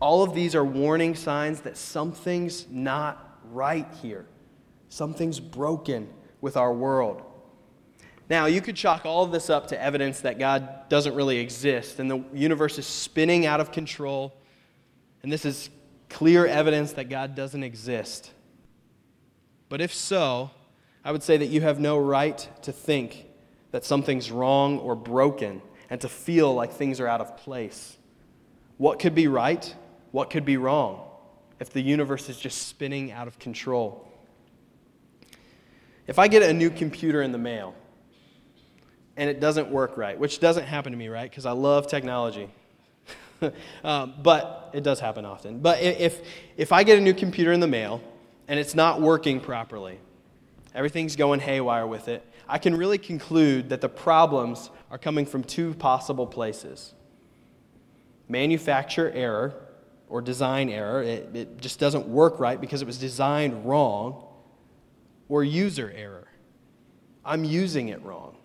All 0.00 0.24
of 0.24 0.34
these 0.34 0.56
are 0.56 0.64
warning 0.64 1.14
signs 1.14 1.60
that 1.60 1.76
something's 1.76 2.66
not 2.68 3.38
right 3.44 3.86
here. 4.02 4.26
Something's 4.88 5.38
broken 5.38 6.08
with 6.40 6.56
our 6.56 6.72
world. 6.72 7.22
Now, 8.28 8.44
you 8.44 8.60
could 8.60 8.76
chalk 8.76 9.06
all 9.06 9.24
of 9.24 9.32
this 9.32 9.48
up 9.48 9.68
to 9.68 9.82
evidence 9.82 10.20
that 10.20 10.38
God 10.38 10.88
doesn't 10.88 11.14
really 11.14 11.38
exist 11.38 11.98
and 11.98 12.10
the 12.10 12.22
universe 12.34 12.78
is 12.78 12.86
spinning 12.86 13.46
out 13.46 13.60
of 13.60 13.72
control. 13.72 14.34
And 15.22 15.32
this 15.32 15.44
is 15.44 15.70
clear 16.10 16.46
evidence 16.46 16.92
that 16.92 17.08
God 17.08 17.34
doesn't 17.34 17.62
exist. 17.62 18.30
But 19.68 19.80
if 19.80 19.94
so, 19.94 20.50
I 21.04 21.12
would 21.12 21.22
say 21.22 21.38
that 21.38 21.46
you 21.46 21.62
have 21.62 21.80
no 21.80 21.98
right 21.98 22.46
to 22.62 22.72
think 22.72 23.26
that 23.70 23.84
something's 23.84 24.30
wrong 24.30 24.78
or 24.78 24.94
broken 24.94 25.62
and 25.88 26.00
to 26.02 26.08
feel 26.08 26.52
like 26.54 26.72
things 26.72 27.00
are 27.00 27.06
out 27.06 27.20
of 27.20 27.36
place. 27.38 27.96
What 28.76 28.98
could 28.98 29.14
be 29.14 29.26
right? 29.26 29.74
What 30.10 30.30
could 30.30 30.44
be 30.44 30.56
wrong 30.56 31.06
if 31.60 31.70
the 31.70 31.80
universe 31.80 32.28
is 32.28 32.38
just 32.38 32.68
spinning 32.68 33.10
out 33.10 33.26
of 33.26 33.38
control? 33.38 34.06
If 36.06 36.18
I 36.18 36.28
get 36.28 36.42
a 36.42 36.52
new 36.52 36.70
computer 36.70 37.22
in 37.22 37.32
the 37.32 37.38
mail 37.38 37.74
and 39.18 39.28
it 39.28 39.40
doesn't 39.40 39.68
work 39.68 39.98
right, 39.98 40.18
which 40.18 40.40
doesn't 40.40 40.64
happen 40.64 40.92
to 40.92 40.98
me, 40.98 41.08
right? 41.08 41.28
Because 41.28 41.44
I 41.44 41.50
love 41.50 41.88
technology. 41.88 42.48
um, 43.84 44.14
but 44.22 44.70
it 44.72 44.82
does 44.82 45.00
happen 45.00 45.26
often. 45.26 45.58
But 45.58 45.82
if, 45.82 46.20
if 46.56 46.72
I 46.72 46.84
get 46.84 46.96
a 46.96 47.00
new 47.00 47.12
computer 47.12 47.52
in 47.52 47.60
the 47.60 47.66
mail 47.66 48.00
and 48.46 48.58
it's 48.58 48.74
not 48.74 49.02
working 49.02 49.40
properly, 49.40 49.98
everything's 50.74 51.16
going 51.16 51.40
haywire 51.40 51.86
with 51.86 52.08
it, 52.08 52.24
I 52.48 52.58
can 52.58 52.76
really 52.76 52.96
conclude 52.96 53.68
that 53.70 53.80
the 53.80 53.88
problems 53.88 54.70
are 54.90 54.98
coming 54.98 55.26
from 55.26 55.44
two 55.44 55.74
possible 55.74 56.26
places 56.26 56.94
manufacturer 58.30 59.10
error 59.14 59.54
or 60.08 60.20
design 60.20 60.68
error, 60.68 61.02
it, 61.02 61.34
it 61.34 61.60
just 61.60 61.78
doesn't 61.78 62.06
work 62.06 62.38
right 62.38 62.60
because 62.60 62.82
it 62.82 62.86
was 62.86 62.98
designed 62.98 63.66
wrong, 63.66 64.24
or 65.28 65.44
user 65.44 65.92
error. 65.94 66.28
I'm 67.24 67.44
using 67.44 67.88
it 67.88 68.02
wrong. 68.02 68.37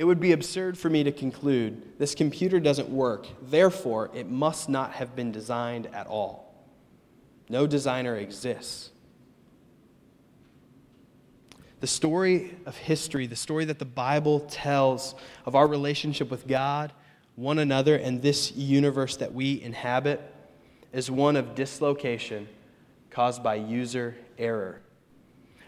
It 0.00 0.06
would 0.06 0.18
be 0.18 0.32
absurd 0.32 0.78
for 0.78 0.88
me 0.88 1.04
to 1.04 1.12
conclude 1.12 1.98
this 1.98 2.14
computer 2.14 2.58
doesn't 2.58 2.88
work, 2.88 3.26
therefore, 3.42 4.10
it 4.14 4.30
must 4.30 4.66
not 4.70 4.92
have 4.92 5.14
been 5.14 5.30
designed 5.30 5.88
at 5.92 6.06
all. 6.06 6.54
No 7.50 7.66
designer 7.66 8.16
exists. 8.16 8.92
The 11.80 11.86
story 11.86 12.56
of 12.64 12.78
history, 12.78 13.26
the 13.26 13.36
story 13.36 13.66
that 13.66 13.78
the 13.78 13.84
Bible 13.84 14.40
tells 14.40 15.14
of 15.44 15.54
our 15.54 15.66
relationship 15.66 16.30
with 16.30 16.46
God, 16.46 16.94
one 17.36 17.58
another, 17.58 17.96
and 17.96 18.22
this 18.22 18.52
universe 18.52 19.18
that 19.18 19.34
we 19.34 19.60
inhabit, 19.60 20.22
is 20.94 21.10
one 21.10 21.36
of 21.36 21.54
dislocation 21.54 22.48
caused 23.10 23.42
by 23.42 23.56
user 23.56 24.16
error. 24.38 24.80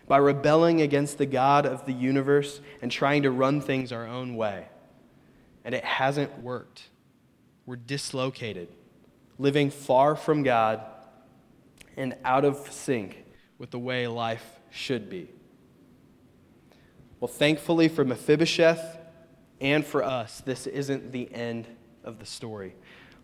By 0.07 0.19
rebelling 0.19 0.81
against 0.81 1.19
the 1.19 1.27
God 1.27 1.65
of 1.65 1.87
the 1.87 1.93
universe 1.93 2.61
and 2.81 2.91
trying 2.91 3.23
to 3.23 3.31
run 3.31 3.61
things 3.61 3.93
our 3.93 4.07
own 4.07 4.37
way. 4.37 4.67
And 5.65 5.75
it 5.75 5.85
hasn't 5.85 6.43
worked. 6.43 6.89
We're 7.67 7.77
dislocated, 7.77 8.69
living 9.39 9.71
far 9.71 10.17
from 10.17 10.43
God 10.43 10.83
and 11.97 12.17
out 12.25 12.45
of 12.45 12.69
sync 12.71 13.25
with 13.59 13.71
the 13.71 13.79
way 13.79 14.07
life 14.07 14.61
should 14.71 15.09
be. 15.09 15.29
Well, 17.21 17.29
thankfully 17.29 17.89
for 17.89 18.05
Mephibosheth 18.05 18.99
and 19.61 19.87
for 19.87 20.03
us, 20.03 20.43
this 20.45 20.67
isn't 20.67 21.13
the 21.13 21.33
end 21.33 21.69
of 22.03 22.19
the 22.19 22.27
story. 22.27 22.75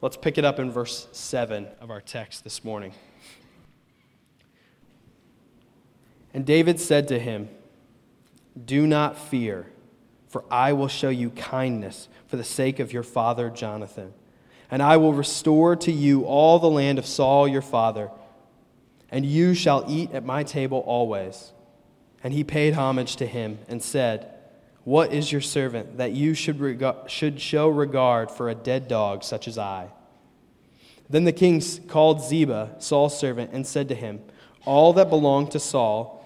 Let's 0.00 0.16
pick 0.16 0.38
it 0.38 0.44
up 0.44 0.60
in 0.60 0.70
verse 0.70 1.08
7 1.10 1.66
of 1.80 1.90
our 1.90 2.00
text 2.00 2.44
this 2.44 2.62
morning. 2.62 2.92
And 6.34 6.44
David 6.44 6.78
said 6.80 7.08
to 7.08 7.18
him, 7.18 7.48
Do 8.62 8.86
not 8.86 9.18
fear, 9.18 9.66
for 10.28 10.44
I 10.50 10.72
will 10.72 10.88
show 10.88 11.08
you 11.08 11.30
kindness 11.30 12.08
for 12.26 12.36
the 12.36 12.44
sake 12.44 12.78
of 12.78 12.92
your 12.92 13.02
father 13.02 13.50
Jonathan. 13.50 14.12
And 14.70 14.82
I 14.82 14.98
will 14.98 15.14
restore 15.14 15.76
to 15.76 15.92
you 15.92 16.24
all 16.24 16.58
the 16.58 16.70
land 16.70 16.98
of 16.98 17.06
Saul 17.06 17.48
your 17.48 17.62
father, 17.62 18.10
and 19.10 19.24
you 19.24 19.54
shall 19.54 19.84
eat 19.88 20.12
at 20.12 20.24
my 20.24 20.42
table 20.42 20.80
always. 20.80 21.52
And 22.22 22.34
he 22.34 22.44
paid 22.44 22.74
homage 22.74 23.16
to 23.16 23.26
him 23.26 23.58
and 23.68 23.82
said, 23.82 24.30
What 24.84 25.12
is 25.12 25.32
your 25.32 25.40
servant 25.40 25.96
that 25.96 26.12
you 26.12 26.34
should, 26.34 26.60
reg- 26.60 27.08
should 27.08 27.40
show 27.40 27.68
regard 27.68 28.30
for 28.30 28.50
a 28.50 28.54
dead 28.54 28.88
dog 28.88 29.24
such 29.24 29.48
as 29.48 29.56
I? 29.56 29.88
Then 31.08 31.24
the 31.24 31.32
king 31.32 31.62
called 31.86 32.22
Ziba, 32.22 32.74
Saul's 32.78 33.18
servant, 33.18 33.52
and 33.54 33.66
said 33.66 33.88
to 33.88 33.94
him, 33.94 34.20
All 34.66 34.92
that 34.92 35.08
belonged 35.08 35.52
to 35.52 35.60
Saul 35.60 36.17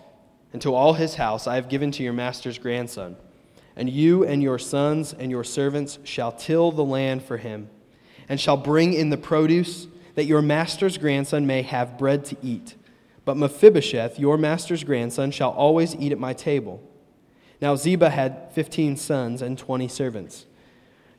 and 0.53 0.61
to 0.63 0.75
all 0.75 0.95
his 0.95 1.15
house 1.15 1.47
I 1.47 1.55
have 1.55 1.69
given 1.69 1.91
to 1.93 2.03
your 2.03 2.13
master's 2.13 2.59
grandson. 2.59 3.17
And 3.75 3.89
you 3.89 4.25
and 4.25 4.43
your 4.43 4.59
sons 4.59 5.15
and 5.15 5.31
your 5.31 5.45
servants 5.45 5.99
shall 6.05 6.33
till 6.33 6.73
the 6.73 6.85
land 6.85 7.25
for 7.25 7.39
him, 7.39 7.71
and 8.29 8.39
shall 8.39 8.57
bring 8.57 8.93
in 8.93 9.11
the 9.11 9.17
produce, 9.17 9.87
that 10.15 10.27
your 10.27 10.43
master's 10.43 10.99
grandson 10.99 11.47
may 11.47 11.63
have 11.63 11.97
bread 11.97 12.25
to 12.27 12.37
eat. 12.43 12.75
But 13.25 13.37
Mephibosheth, 13.37 14.19
your 14.19 14.37
master's 14.37 14.85
grandson, 14.85 15.31
shall 15.31 15.53
always 15.53 15.95
eat 15.97 16.13
at 16.13 16.19
my 16.19 16.35
table. 16.35 16.83
Now 17.63 17.77
Ziba 17.77 18.11
had 18.11 18.53
fifteen 18.53 18.97
sons 18.97 19.41
and 19.41 19.57
twenty 19.57 19.89
servants. 19.89 20.47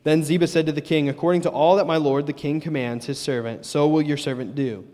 Then 0.04 0.22
Ziba 0.22 0.46
said 0.46 0.66
to 0.66 0.72
the 0.72 0.82
king, 0.82 1.08
According 1.08 1.40
to 1.42 1.50
all 1.50 1.76
that 1.76 1.86
my 1.86 1.96
lord 1.96 2.26
the 2.26 2.32
king 2.34 2.60
commands 2.60 3.06
his 3.06 3.18
servant, 3.18 3.64
so 3.64 3.88
will 3.88 4.02
your 4.02 4.18
servant 4.18 4.54
do. 4.54 4.86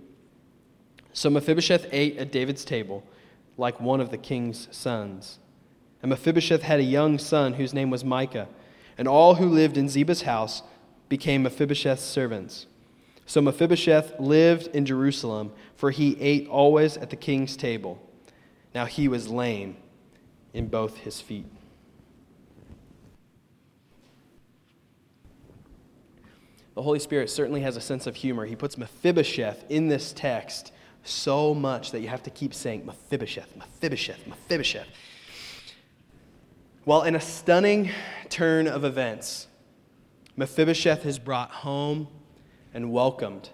So 1.13 1.29
Mephibosheth 1.29 1.89
ate 1.91 2.17
at 2.17 2.31
David's 2.31 2.65
table, 2.65 3.03
like 3.61 3.81
one 3.81 4.01
of 4.01 4.11
the 4.11 4.19
king's 4.19 4.67
sons. 4.71 5.39
And 6.03 6.11
Mephibosheth 6.11 6.63
had 6.63 6.81
a 6.81 6.85
young 6.85 7.19
son 7.19 7.53
whose 7.53 7.75
name 7.75 7.91
was 7.91 8.05
Micah, 8.05 8.49
and 8.99 9.07
all 9.07 9.37
who 9.37 9.47
lived 9.47 9.77
in 9.77 9.89
Ziba's 9.89 10.23
house 10.23 10.63
became 11.09 11.43
Mephibosheth's 11.43 12.03
servants. 12.03 12.67
So 13.27 13.41
Mephibosheth 13.41 14.19
lived 14.19 14.69
in 14.69 14.87
Jerusalem, 14.87 15.53
for 15.77 15.91
he 15.91 16.19
ate 16.21 16.49
always 16.49 16.97
at 16.97 17.11
the 17.11 17.17
king's 17.17 17.57
table. 17.57 18.01
Now 18.75 18.87
he 18.87 19.07
was 19.07 19.29
lame 19.29 19.77
in 20.53 20.67
both 20.67 20.97
his 20.99 21.21
feet. 21.21 21.47
The 26.75 26.83
Holy 26.83 26.99
Spirit 26.99 27.29
certainly 27.29 27.61
has 27.61 27.77
a 27.77 27.81
sense 27.81 28.07
of 28.07 28.17
humor. 28.17 28.47
He 28.47 28.57
puts 28.57 28.79
Mephibosheth 28.79 29.65
in 29.69 29.89
this 29.89 30.13
text 30.13 30.73
so 31.11 31.55
much 31.55 31.91
that 31.91 32.01
you 32.01 32.09
have 32.09 32.23
to 32.23 32.31
keep 32.31 32.55
saying 32.55 32.87
Mephibosheth, 32.87 33.57
Mephibosheth, 33.57 34.27
Mephibosheth. 34.27 34.87
Well, 36.85 37.03
in 37.03 37.15
a 37.15 37.21
stunning 37.21 37.91
turn 38.29 38.67
of 38.67 38.85
events, 38.85 39.47
Mephibosheth 40.37 41.05
is 41.05 41.19
brought 41.19 41.51
home 41.51 42.09
and 42.73 42.93
welcomed 42.93 43.51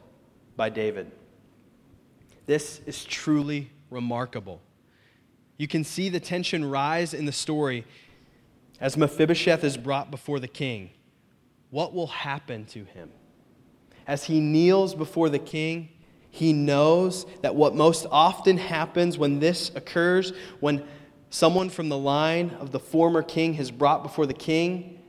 by 0.57 0.69
David. 0.69 1.11
This 2.47 2.81
is 2.87 3.05
truly 3.05 3.71
remarkable. 3.91 4.61
You 5.57 5.67
can 5.67 5.85
see 5.85 6.09
the 6.09 6.21
tension 6.21 6.65
rise 6.65 7.15
in 7.15 7.25
the 7.25 7.33
story 7.33 7.85
as 8.81 8.97
Mephibosheth 8.97 9.65
is 9.65 9.77
brought 9.77 10.11
before 10.11 10.39
the 10.39 10.49
king. 10.49 10.91
What 11.71 11.95
will 11.95 12.07
happen 12.07 12.67
to 12.67 12.85
him? 12.85 13.11
As 14.07 14.25
he 14.25 14.39
kneels 14.39 14.95
before 14.95 15.29
the 15.29 15.39
king, 15.39 15.89
he 16.31 16.53
knows 16.53 17.27
that 17.43 17.55
what 17.55 17.75
most 17.75 18.07
often 18.11 18.59
happens 18.59 19.17
when 19.17 19.41
this 19.41 19.71
occurs, 19.75 20.33
when 20.61 20.87
someone 21.31 21.71
from 21.71 21.89
the 21.89 21.99
line 21.99 22.51
of 22.61 22.73
the 22.73 22.81
former 22.81 23.23
king 23.23 23.55
is 23.55 23.71
brought 23.71 24.03
before 24.03 24.27
the 24.27 24.35
king, 24.35 25.03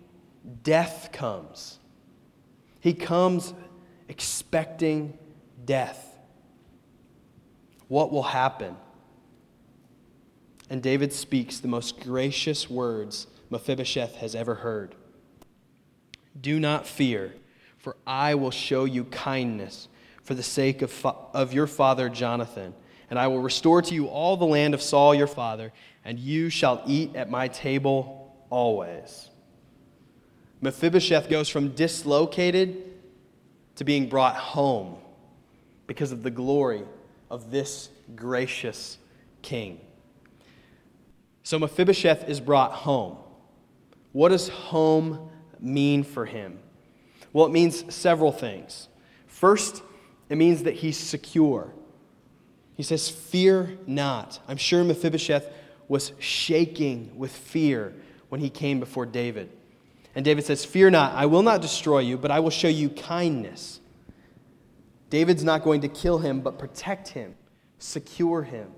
death 0.64 1.10
comes. 1.12 1.80
He 2.80 2.94
comes 2.94 3.54
expecting 4.08 5.18
death. 5.66 6.18
What 7.88 8.12
will 8.12 8.24
happen? 8.24 8.76
And 10.70 10.82
David 10.82 11.14
speaks 11.14 11.60
the 11.60 11.68
most 11.68 12.00
gracious 12.00 12.70
words 12.70 13.28
Mephibosheth 13.50 14.16
has 14.16 14.36
ever 14.36 14.56
heard 14.56 14.96
Do 16.40 16.60
not 16.60 16.86
fear, 16.86 17.34
for 17.78 17.96
I 18.06 18.36
will 18.36 18.52
show 18.52 18.86
you 18.86 19.06
kindness 19.06 19.88
for 20.28 20.34
the 20.36 20.44
sake 20.44 20.82
of, 20.82 20.92
fa- 20.92 21.16
of 21.34 21.54
your 21.54 21.68
father 21.68 22.10
Jonathan. 22.10 22.74
And 23.10 23.18
I 23.18 23.28
will 23.28 23.40
restore 23.40 23.82
to 23.82 23.94
you 23.94 24.08
all 24.08 24.36
the 24.36 24.46
land 24.46 24.74
of 24.74 24.82
Saul 24.82 25.16
your 25.16 25.26
father, 25.26 25.72
and 26.04 26.20
you 26.20 26.50
shall 26.50 26.84
eat 26.86 27.16
at 27.16 27.32
my 27.32 27.48
table 27.48 28.36
always. 28.50 29.30
Mephibosheth 30.60 31.30
goes 31.30 31.48
from 31.48 31.70
dislocated 31.70 32.92
to 33.78 33.86
being 33.86 34.10
brought 34.10 34.36
home 34.36 34.98
because 35.88 36.12
of 36.12 36.24
the 36.24 36.32
glory 36.32 36.84
of 37.32 37.50
this 37.50 37.88
gracious 38.14 38.98
king. 39.42 39.80
So 41.44 41.58
Mephibosheth 41.58 42.28
is 42.28 42.42
brought 42.42 42.74
home. 42.74 43.16
What 44.12 44.30
does 44.30 44.50
home 44.50 45.30
mean 45.62 46.04
for 46.04 46.26
him? 46.26 46.60
Well, 47.32 47.46
it 47.46 47.54
means 47.54 47.96
several 47.96 48.34
things. 48.34 48.90
First, 49.28 49.84
it 50.30 50.38
means 50.38 50.64
that 50.64 50.76
he's 50.76 50.98
secure. 50.98 51.74
He 52.76 52.84
says, 52.84 53.10
Fear 53.10 53.78
not. 53.88 54.40
I'm 54.48 54.58
sure 54.58 54.84
Mephibosheth 54.84 55.50
was 55.88 56.12
shaking 56.20 57.18
with 57.18 57.32
fear 57.32 57.94
when 58.30 58.42
he 58.42 58.50
came 58.50 58.80
before 58.80 59.06
David. 59.06 59.50
And 60.16 60.26
David 60.26 60.46
says, 60.46 60.66
Fear 60.66 60.92
not, 60.92 61.14
I 61.14 61.26
will 61.26 61.44
not 61.44 61.62
destroy 61.62 62.00
you, 62.00 62.18
but 62.18 62.32
I 62.32 62.40
will 62.40 62.50
show 62.50 62.68
you 62.68 62.90
kindness. 62.90 63.80
David's 65.10 65.44
not 65.44 65.64
going 65.64 65.82
to 65.82 65.88
kill 65.88 66.20
him, 66.20 66.42
but 66.42 66.60
protect 66.60 67.10
him, 67.10 67.36
secure 67.80 68.44
him, 68.44 68.72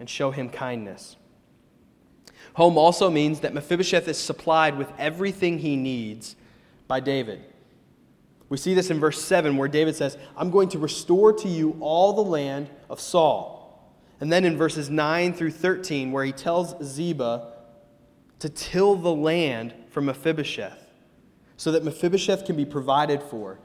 and 0.00 0.10
show 0.10 0.30
him 0.30 0.48
kindness. 0.50 1.16
Home 2.54 2.76
also 2.76 3.08
means 3.08 3.40
that 3.40 3.54
Mephibosheth 3.54 4.08
is 4.08 4.18
supplied 4.18 4.76
with 4.76 4.92
everything 4.98 5.58
he 5.58 5.76
needs 5.76 6.34
by 6.88 6.98
David. 6.98 7.44
We 8.48 8.56
see 8.56 8.74
this 8.74 8.90
in 8.90 8.98
verse 8.98 9.22
7 9.22 9.56
where 9.56 9.68
David 9.68 9.94
says, 9.94 10.16
I'm 10.36 10.50
going 10.50 10.68
to 10.70 10.78
restore 10.78 11.32
to 11.34 11.48
you 11.48 11.76
all 11.80 12.12
the 12.14 12.22
land 12.22 12.70
of 12.88 13.00
Saul. 13.00 13.58
And 14.20 14.32
then 14.32 14.44
in 14.44 14.56
verses 14.56 14.90
9 14.90 15.34
through 15.34 15.52
13, 15.52 16.10
where 16.12 16.24
he 16.24 16.32
tells 16.32 16.74
Ziba 16.82 17.52
to 18.38 18.48
till 18.48 18.96
the 18.96 19.14
land 19.14 19.74
for 19.90 20.00
Mephibosheth 20.00 20.88
so 21.56 21.72
that 21.72 21.84
Mephibosheth 21.84 22.46
can 22.46 22.56
be 22.56 22.64
provided 22.64 23.22
for. 23.22 23.58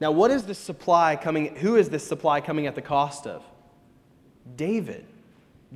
Now, 0.00 0.12
what 0.12 0.30
is 0.30 0.44
this 0.44 0.58
supply 0.58 1.16
coming? 1.16 1.56
Who 1.56 1.76
is 1.76 1.90
this 1.90 2.06
supply 2.06 2.40
coming 2.40 2.66
at 2.66 2.74
the 2.74 2.82
cost 2.82 3.26
of? 3.26 3.44
David. 4.56 5.04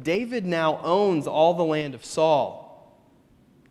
David 0.00 0.46
now 0.46 0.78
owns 0.82 1.26
all 1.26 1.54
the 1.54 1.64
land 1.64 1.94
of 1.94 2.04
Saul. 2.04 3.02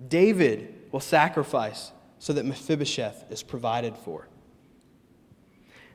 David 0.08 0.76
will 0.92 1.00
sacrifice 1.00 1.92
so 2.22 2.34
that 2.34 2.46
Mephibosheth 2.46 3.26
is 3.32 3.42
provided 3.42 3.98
for. 3.98 4.28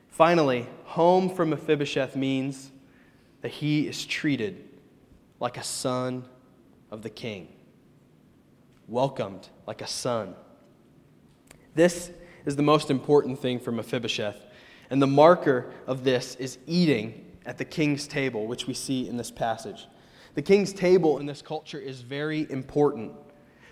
Finally, 0.09 0.67
home 0.83 1.33
for 1.33 1.45
Mephibosheth 1.45 2.17
means 2.17 2.69
that 3.39 3.47
he 3.47 3.87
is 3.87 4.05
treated 4.05 4.67
like 5.39 5.55
a 5.55 5.63
son 5.63 6.25
of 6.91 7.01
the 7.01 7.09
king, 7.09 7.47
welcomed 8.89 9.47
like 9.65 9.81
a 9.81 9.87
son. 9.87 10.35
This 11.75 12.11
is 12.45 12.57
the 12.57 12.61
most 12.61 12.91
important 12.91 13.39
thing 13.39 13.57
for 13.57 13.71
Mephibosheth, 13.71 14.47
and 14.89 15.01
the 15.01 15.07
marker 15.07 15.71
of 15.85 16.03
this 16.03 16.35
is 16.35 16.57
eating 16.67 17.25
at 17.45 17.57
the 17.57 17.63
king's 17.63 18.05
table, 18.05 18.47
which 18.47 18.67
we 18.67 18.73
see 18.73 19.07
in 19.07 19.15
this 19.15 19.31
passage. 19.31 19.87
The 20.33 20.41
king's 20.41 20.73
table 20.73 21.19
in 21.19 21.25
this 21.25 21.41
culture 21.41 21.79
is 21.79 22.01
very 22.01 22.51
important. 22.51 23.13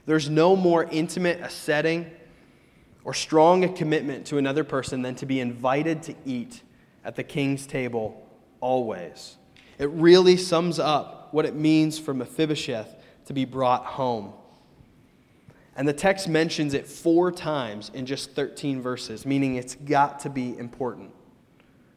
There's 0.06 0.30
no 0.30 0.56
more 0.56 0.86
intimate 0.86 1.42
a 1.42 1.50
setting 1.50 2.12
or 3.06 3.14
strong 3.14 3.64
a 3.64 3.70
commitment 3.70 4.26
to 4.26 4.38
another 4.38 4.64
person 4.64 5.04
than 5.04 5.16
to 5.16 5.26
be 5.26 5.40
invited 5.40 6.02
to 6.04 6.16
eat 6.26 6.64
at 7.06 7.16
the 7.16 7.24
king's 7.24 7.68
table 7.68 8.28
always. 8.60 9.38
It 9.78 9.90
really 9.92 10.36
sums 10.36 10.80
up 10.80 11.30
what 11.32 11.46
it 11.46 11.56
means 11.56 12.00
for 12.00 12.14
Mephibosheth 12.14 12.96
to 13.28 13.34
be 13.34 13.46
brought 13.46 13.86
home. 13.86 14.34
And 15.76 15.88
the 15.88 15.94
text 15.94 16.28
mentions 16.28 16.74
it 16.74 16.88
four 16.88 17.32
times 17.32 17.92
in 17.94 18.06
just 18.06 18.32
13 18.32 18.82
verses, 18.82 19.26
meaning 19.26 19.56
it's 19.56 19.76
got 19.76 20.20
to 20.22 20.30
be 20.30 20.58
important. 20.58 21.12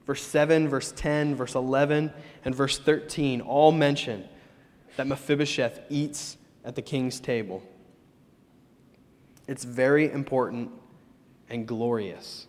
Verse 0.05 0.23
7, 0.23 0.69
verse 0.69 0.93
10, 0.93 1.37
verse 1.37 1.55
11, 1.55 2.13
and 2.45 2.55
verse 2.55 2.79
13 2.79 3.41
all 3.41 3.73
mention 3.73 4.29
that 4.97 5.07
Mephibosheth 5.07 5.81
eats 5.89 6.37
at 6.65 6.75
the 6.75 6.83
king's 6.83 7.21
table. 7.21 7.63
It's 9.47 9.65
very 9.65 10.11
important 10.11 10.71
and 11.51 11.67
glorious. 11.67 12.47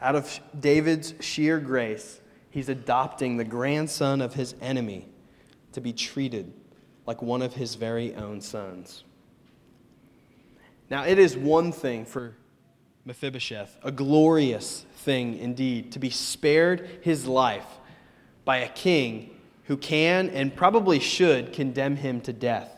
Out 0.00 0.16
of 0.16 0.40
David's 0.58 1.14
sheer 1.20 1.58
grace, 1.58 2.20
he's 2.50 2.68
adopting 2.68 3.36
the 3.36 3.44
grandson 3.44 4.20
of 4.20 4.34
his 4.34 4.54
enemy 4.60 5.08
to 5.72 5.80
be 5.80 5.92
treated 5.92 6.52
like 7.06 7.22
one 7.22 7.42
of 7.42 7.54
his 7.54 7.74
very 7.74 8.14
own 8.14 8.40
sons. 8.40 9.04
Now, 10.90 11.04
it 11.04 11.18
is 11.18 11.36
one 11.36 11.72
thing 11.72 12.04
for 12.04 12.36
Mephibosheth, 13.04 13.78
a 13.82 13.90
glorious 13.90 14.86
thing 14.96 15.38
indeed, 15.38 15.92
to 15.92 15.98
be 15.98 16.10
spared 16.10 16.88
his 17.02 17.26
life 17.26 17.66
by 18.44 18.58
a 18.58 18.68
king 18.68 19.30
who 19.64 19.76
can 19.76 20.28
and 20.30 20.54
probably 20.54 20.98
should 20.98 21.52
condemn 21.52 21.96
him 21.96 22.20
to 22.22 22.32
death. 22.32 22.70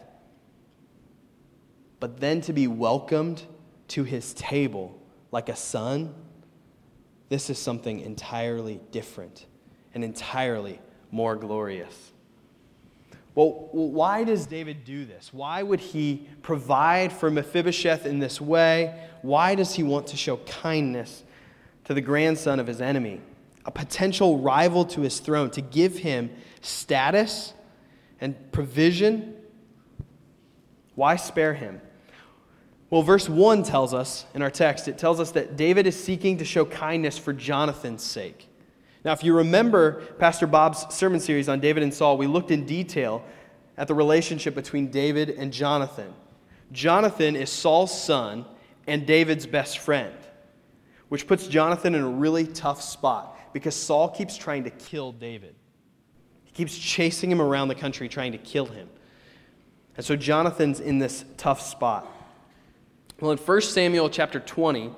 But 1.98 2.20
then 2.20 2.40
to 2.42 2.52
be 2.52 2.66
welcomed 2.66 3.42
to 3.88 4.05
his 4.05 4.35
table 4.35 5.00
like 5.32 5.48
a 5.48 5.56
son, 5.56 6.14
this 7.28 7.50
is 7.50 7.58
something 7.58 8.00
entirely 8.00 8.80
different 8.90 9.46
and 9.94 10.04
entirely 10.04 10.80
more 11.10 11.36
glorious. 11.36 12.12
Well, 13.34 13.68
why 13.72 14.24
does 14.24 14.46
David 14.46 14.84
do 14.84 15.04
this? 15.04 15.32
Why 15.32 15.62
would 15.62 15.80
he 15.80 16.26
provide 16.40 17.12
for 17.12 17.30
Mephibosheth 17.30 18.06
in 18.06 18.18
this 18.18 18.40
way? 18.40 19.08
Why 19.20 19.54
does 19.54 19.74
he 19.74 19.82
want 19.82 20.06
to 20.08 20.16
show 20.16 20.38
kindness 20.38 21.22
to 21.84 21.92
the 21.92 22.00
grandson 22.00 22.58
of 22.60 22.66
his 22.66 22.80
enemy, 22.80 23.20
a 23.66 23.70
potential 23.70 24.38
rival 24.38 24.86
to 24.86 25.02
his 25.02 25.20
throne, 25.20 25.50
to 25.50 25.60
give 25.60 25.98
him 25.98 26.30
status 26.62 27.52
and 28.22 28.52
provision? 28.52 29.34
Why 30.94 31.16
spare 31.16 31.52
him? 31.52 31.82
Well, 32.88 33.03
verse 33.03 33.29
1 33.29 33.64
tells 33.64 33.92
us 33.92 34.27
in 34.35 34.42
our 34.42 34.51
text, 34.51 34.87
it 34.87 34.96
tells 34.96 35.18
us 35.18 35.33
that 35.33 35.57
David 35.57 35.87
is 35.87 36.01
seeking 36.01 36.38
to 36.38 36.44
show 36.44 36.64
kindness 36.64 37.18
for 37.18 37.33
Jonathan's 37.33 38.03
sake. 38.03 38.49
Now, 39.05 39.12
if 39.12 39.25
you 39.25 39.37
remember 39.37 40.03
Pastor 40.18 40.46
Bob's 40.46 40.94
sermon 40.94 41.20
series 41.20 41.49
on 41.49 41.61
David 41.61 41.83
and 41.83 41.92
Saul, 41.92 42.16
we 42.16 42.27
looked 42.27 42.51
in 42.51 42.64
detail 42.64 43.25
at 43.77 43.88
the 43.88 43.94
relationship 43.94 44.55
between 44.55 44.90
David 44.90 45.31
and 45.31 45.53
Jonathan. 45.53 46.12
Jonathan 46.72 47.37
is 47.37 47.51
Saul's 47.51 47.96
son 47.96 48.44
and 48.87 49.07
David's 49.07 49.46
best 49.46 49.79
friend, 49.79 50.14
which 51.09 51.27
puts 51.27 51.46
Jonathan 51.46 51.94
in 51.94 52.03
a 52.03 52.09
really 52.09 52.46
tough 52.46 52.83
spot 52.83 53.38
because 53.53 53.75
Saul 53.75 54.09
keeps 54.09 54.37
trying 54.37 54.64
to 54.64 54.70
kill 54.70 55.12
David. 55.12 55.55
He 56.44 56.53
keeps 56.53 56.77
chasing 56.77 57.31
him 57.31 57.42
around 57.42 57.68
the 57.68 57.75
country 57.75 58.09
trying 58.09 58.33
to 58.33 58.38
kill 58.38 58.66
him. 58.66 58.88
And 59.96 60.05
so 60.05 60.14
Jonathan's 60.16 60.81
in 60.81 60.99
this 60.99 61.25
tough 61.37 61.61
spot. 61.61 62.12
Well, 63.18 63.31
in 63.31 63.38
1 63.38 63.61
Samuel 63.62 64.11
chapter 64.11 64.38
20, 64.38 64.92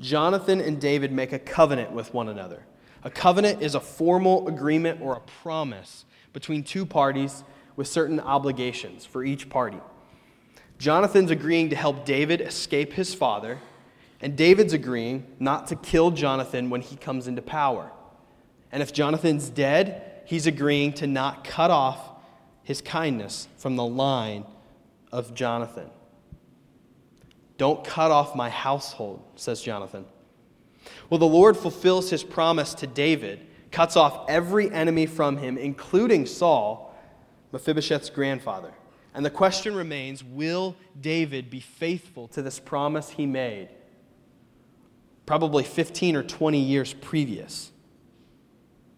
Jonathan 0.00 0.60
and 0.60 0.80
David 0.80 1.12
make 1.12 1.32
a 1.32 1.38
covenant 1.38 1.92
with 1.92 2.12
one 2.12 2.28
another. 2.28 2.64
A 3.04 3.10
covenant 3.10 3.62
is 3.62 3.76
a 3.76 3.80
formal 3.80 4.48
agreement 4.48 5.00
or 5.00 5.14
a 5.14 5.20
promise 5.20 6.04
between 6.32 6.64
two 6.64 6.84
parties 6.84 7.44
with 7.76 7.86
certain 7.86 8.18
obligations 8.18 9.06
for 9.06 9.22
each 9.22 9.48
party. 9.48 9.78
Jonathan's 10.78 11.30
agreeing 11.30 11.70
to 11.70 11.76
help 11.76 12.04
David 12.04 12.40
escape 12.40 12.94
his 12.94 13.14
father, 13.14 13.60
and 14.20 14.36
David's 14.36 14.72
agreeing 14.72 15.24
not 15.38 15.68
to 15.68 15.76
kill 15.76 16.10
Jonathan 16.10 16.70
when 16.70 16.80
he 16.80 16.96
comes 16.96 17.28
into 17.28 17.40
power. 17.40 17.92
And 18.72 18.82
if 18.82 18.92
Jonathan's 18.92 19.48
dead, 19.48 20.22
he's 20.24 20.48
agreeing 20.48 20.92
to 20.94 21.06
not 21.06 21.44
cut 21.44 21.70
off 21.70 22.10
his 22.64 22.80
kindness 22.80 23.46
from 23.56 23.76
the 23.76 23.84
line 23.84 24.44
of 25.12 25.34
Jonathan. 25.34 25.88
Don't 27.56 27.84
cut 27.84 28.10
off 28.10 28.34
my 28.34 28.50
household, 28.50 29.22
says 29.36 29.60
Jonathan. 29.62 30.04
Well, 31.08 31.18
the 31.18 31.26
Lord 31.26 31.56
fulfills 31.56 32.10
his 32.10 32.24
promise 32.24 32.74
to 32.74 32.86
David, 32.86 33.46
cuts 33.70 33.96
off 33.96 34.28
every 34.28 34.70
enemy 34.72 35.06
from 35.06 35.36
him, 35.36 35.56
including 35.56 36.26
Saul, 36.26 36.94
Mephibosheth's 37.52 38.10
grandfather. 38.10 38.72
And 39.14 39.24
the 39.24 39.30
question 39.30 39.74
remains 39.74 40.24
will 40.24 40.76
David 41.00 41.48
be 41.48 41.60
faithful 41.60 42.26
to 42.28 42.42
this 42.42 42.58
promise 42.58 43.10
he 43.10 43.26
made? 43.26 43.68
Probably 45.24 45.62
15 45.62 46.16
or 46.16 46.22
20 46.22 46.58
years 46.58 46.92
previous. 46.94 47.70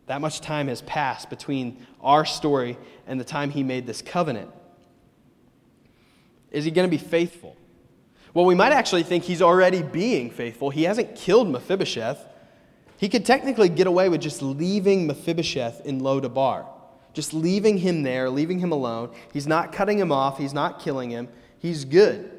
That 0.06 0.20
much 0.20 0.40
time 0.40 0.68
has 0.68 0.82
passed 0.82 1.28
between 1.28 1.86
our 2.00 2.24
story 2.24 2.78
and 3.06 3.20
the 3.20 3.24
time 3.24 3.50
he 3.50 3.62
made 3.62 3.86
this 3.86 4.00
covenant. 4.00 4.50
Is 6.50 6.64
he 6.64 6.70
going 6.70 6.88
to 6.88 6.96
be 6.96 7.02
faithful? 7.02 7.56
Well, 8.36 8.44
we 8.44 8.54
might 8.54 8.72
actually 8.72 9.02
think 9.02 9.24
he's 9.24 9.40
already 9.40 9.82
being 9.82 10.28
faithful. 10.28 10.68
He 10.68 10.82
hasn't 10.82 11.16
killed 11.16 11.48
Mephibosheth. 11.48 12.22
He 12.98 13.08
could 13.08 13.24
technically 13.24 13.70
get 13.70 13.86
away 13.86 14.10
with 14.10 14.20
just 14.20 14.42
leaving 14.42 15.06
Mephibosheth 15.06 15.86
in 15.86 16.00
Lo-debar, 16.00 16.66
just 17.14 17.32
leaving 17.32 17.78
him 17.78 18.02
there, 18.02 18.28
leaving 18.28 18.58
him 18.58 18.72
alone. 18.72 19.14
He's 19.32 19.46
not 19.46 19.72
cutting 19.72 19.98
him 19.98 20.12
off, 20.12 20.36
he's 20.36 20.52
not 20.52 20.80
killing 20.80 21.08
him. 21.08 21.28
He's 21.60 21.86
good. 21.86 22.30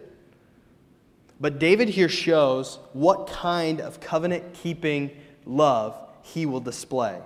But 1.40 1.58
David 1.58 1.90
here 1.90 2.10
shows 2.10 2.78
what 2.94 3.26
kind 3.26 3.82
of 3.82 4.00
covenant 4.00 4.54
keeping 4.54 5.10
love 5.46 6.00
he 6.22 6.46
will 6.46 6.60
display 6.60 7.20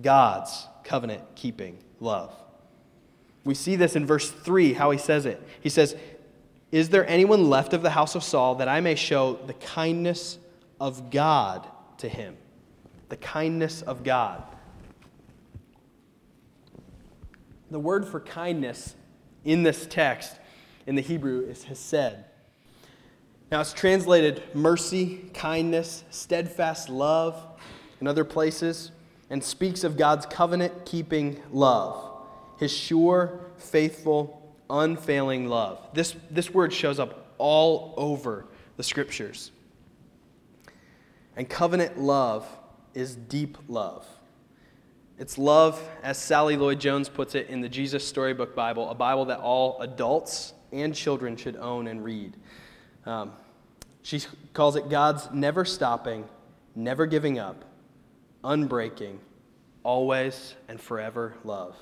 God's 0.00 0.68
covenant 0.84 1.22
keeping 1.34 1.78
love. 1.98 2.32
We 3.44 3.54
see 3.54 3.74
this 3.74 3.96
in 3.96 4.06
verse 4.06 4.30
3, 4.30 4.72
how 4.74 4.92
he 4.92 4.98
says 4.98 5.26
it. 5.26 5.42
He 5.60 5.68
says, 5.68 5.96
is 6.74 6.88
there 6.88 7.08
anyone 7.08 7.48
left 7.48 7.72
of 7.72 7.82
the 7.82 7.90
house 7.90 8.16
of 8.16 8.24
Saul 8.24 8.56
that 8.56 8.66
I 8.66 8.80
may 8.80 8.96
show 8.96 9.34
the 9.46 9.54
kindness 9.54 10.40
of 10.80 11.08
God 11.08 11.68
to 11.98 12.08
him? 12.08 12.36
The 13.10 13.16
kindness 13.16 13.82
of 13.82 14.02
God. 14.02 14.42
The 17.70 17.78
word 17.78 18.08
for 18.08 18.18
kindness 18.18 18.96
in 19.44 19.62
this 19.62 19.86
text 19.86 20.34
in 20.84 20.96
the 20.96 21.00
Hebrew 21.00 21.46
is 21.46 21.62
hesed. 21.62 22.24
Now 23.52 23.60
it's 23.60 23.72
translated 23.72 24.42
mercy, 24.52 25.30
kindness, 25.32 26.02
steadfast 26.10 26.88
love 26.88 27.40
in 28.00 28.08
other 28.08 28.24
places, 28.24 28.90
and 29.30 29.44
speaks 29.44 29.84
of 29.84 29.96
God's 29.96 30.26
covenant 30.26 30.84
keeping 30.84 31.40
love, 31.52 32.10
his 32.58 32.72
sure, 32.72 33.38
faithful, 33.58 34.43
unfailing 34.70 35.48
love. 35.48 35.86
This, 35.92 36.14
this 36.30 36.52
word 36.52 36.72
shows 36.72 36.98
up 36.98 37.34
all 37.38 37.94
over 37.96 38.46
the 38.76 38.82
scriptures. 38.82 39.50
And 41.36 41.48
covenant 41.48 41.98
love 41.98 42.46
is 42.94 43.16
deep 43.16 43.58
love. 43.68 44.06
It's 45.18 45.38
love, 45.38 45.80
as 46.02 46.18
Sally 46.18 46.56
Lloyd 46.56 46.80
Jones 46.80 47.08
puts 47.08 47.34
it 47.34 47.48
in 47.48 47.60
the 47.60 47.68
Jesus 47.68 48.06
Storybook 48.06 48.54
Bible, 48.54 48.90
a 48.90 48.94
Bible 48.94 49.26
that 49.26 49.38
all 49.38 49.80
adults 49.80 50.54
and 50.72 50.94
children 50.94 51.36
should 51.36 51.56
own 51.56 51.86
and 51.86 52.02
read. 52.02 52.36
Um, 53.06 53.32
she 54.02 54.20
calls 54.52 54.74
it 54.76 54.88
God's 54.88 55.30
never 55.32 55.64
stopping, 55.64 56.28
never 56.74 57.06
giving 57.06 57.38
up, 57.38 57.64
unbreaking, 58.42 59.18
always 59.84 60.54
and 60.68 60.80
forever 60.80 61.34
love. 61.44 61.76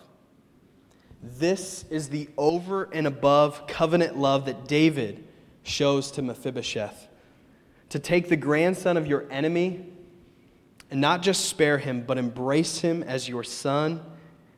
This 1.22 1.84
is 1.88 2.08
the 2.08 2.28
over 2.36 2.84
and 2.92 3.06
above 3.06 3.66
covenant 3.68 4.18
love 4.18 4.46
that 4.46 4.66
David 4.66 5.24
shows 5.62 6.10
to 6.12 6.22
Mephibosheth. 6.22 7.08
To 7.90 7.98
take 7.98 8.28
the 8.28 8.36
grandson 8.36 8.96
of 8.96 9.06
your 9.06 9.30
enemy 9.30 9.86
and 10.90 11.00
not 11.00 11.22
just 11.22 11.46
spare 11.46 11.78
him, 11.78 12.02
but 12.02 12.18
embrace 12.18 12.80
him 12.80 13.02
as 13.02 13.28
your 13.28 13.44
son 13.44 14.04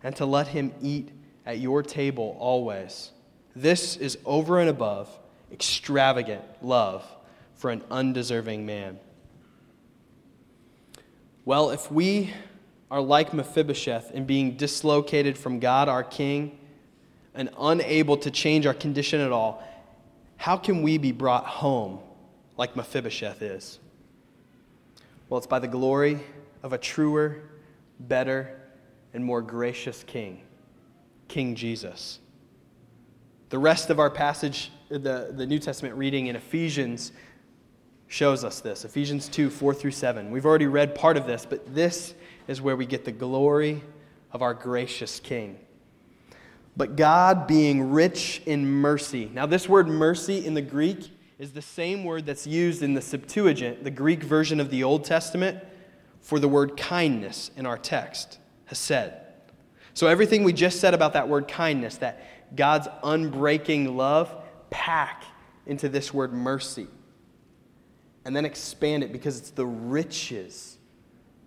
and 0.02 0.16
to 0.16 0.24
let 0.24 0.48
him 0.48 0.72
eat 0.80 1.10
at 1.44 1.58
your 1.58 1.82
table 1.82 2.36
always. 2.38 3.10
This 3.54 3.96
is 3.96 4.18
over 4.24 4.58
and 4.58 4.70
above 4.70 5.18
extravagant 5.52 6.42
love 6.62 7.04
for 7.54 7.70
an 7.70 7.82
undeserving 7.90 8.64
man. 8.64 8.98
Well, 11.44 11.70
if 11.70 11.90
we 11.92 12.32
are 12.94 13.02
like 13.02 13.34
Mephibosheth 13.34 14.12
in 14.12 14.24
being 14.24 14.56
dislocated 14.56 15.36
from 15.36 15.58
God, 15.58 15.88
our 15.88 16.04
King, 16.04 16.56
and 17.34 17.50
unable 17.58 18.16
to 18.18 18.30
change 18.30 18.66
our 18.66 18.72
condition 18.72 19.20
at 19.20 19.32
all, 19.32 19.66
how 20.36 20.56
can 20.56 20.80
we 20.80 20.96
be 20.96 21.10
brought 21.10 21.44
home 21.44 21.98
like 22.56 22.76
Mephibosheth 22.76 23.42
is? 23.42 23.80
Well, 25.28 25.38
it's 25.38 25.46
by 25.48 25.58
the 25.58 25.66
glory 25.66 26.20
of 26.62 26.72
a 26.72 26.78
truer, 26.78 27.42
better, 27.98 28.60
and 29.12 29.24
more 29.24 29.42
gracious 29.42 30.04
King, 30.04 30.42
King 31.26 31.56
Jesus. 31.56 32.20
The 33.48 33.58
rest 33.58 33.90
of 33.90 33.98
our 33.98 34.08
passage, 34.08 34.70
the, 34.88 35.32
the 35.34 35.46
New 35.48 35.58
Testament 35.58 35.96
reading 35.96 36.28
in 36.28 36.36
Ephesians, 36.36 37.10
shows 38.06 38.44
us 38.44 38.60
this 38.60 38.84
Ephesians 38.84 39.28
2 39.28 39.50
4 39.50 39.74
through 39.74 39.90
7. 39.90 40.30
We've 40.30 40.46
already 40.46 40.68
read 40.68 40.94
part 40.94 41.16
of 41.16 41.26
this, 41.26 41.44
but 41.44 41.74
this 41.74 42.14
is 42.46 42.60
where 42.60 42.76
we 42.76 42.86
get 42.86 43.04
the 43.04 43.12
glory 43.12 43.82
of 44.32 44.42
our 44.42 44.54
gracious 44.54 45.20
King. 45.20 45.58
But 46.76 46.96
God 46.96 47.46
being 47.46 47.92
rich 47.92 48.42
in 48.46 48.66
mercy. 48.66 49.30
Now, 49.32 49.46
this 49.46 49.68
word 49.68 49.88
mercy 49.88 50.44
in 50.44 50.54
the 50.54 50.62
Greek 50.62 51.10
is 51.38 51.52
the 51.52 51.62
same 51.62 52.04
word 52.04 52.26
that's 52.26 52.46
used 52.46 52.82
in 52.82 52.94
the 52.94 53.00
Septuagint, 53.00 53.84
the 53.84 53.90
Greek 53.90 54.22
version 54.22 54.60
of 54.60 54.70
the 54.70 54.82
Old 54.82 55.04
Testament, 55.04 55.62
for 56.20 56.38
the 56.38 56.48
word 56.48 56.76
kindness 56.76 57.50
in 57.56 57.66
our 57.66 57.78
text, 57.78 58.38
hesed. 58.66 59.12
So, 59.94 60.08
everything 60.08 60.42
we 60.42 60.52
just 60.52 60.80
said 60.80 60.94
about 60.94 61.12
that 61.12 61.28
word 61.28 61.46
kindness, 61.46 61.98
that 61.98 62.56
God's 62.56 62.88
unbreaking 63.04 63.94
love, 63.94 64.34
pack 64.70 65.22
into 65.66 65.88
this 65.88 66.12
word 66.12 66.32
mercy. 66.32 66.88
And 68.24 68.34
then 68.34 68.44
expand 68.44 69.04
it 69.04 69.12
because 69.12 69.38
it's 69.38 69.50
the 69.50 69.66
riches 69.66 70.73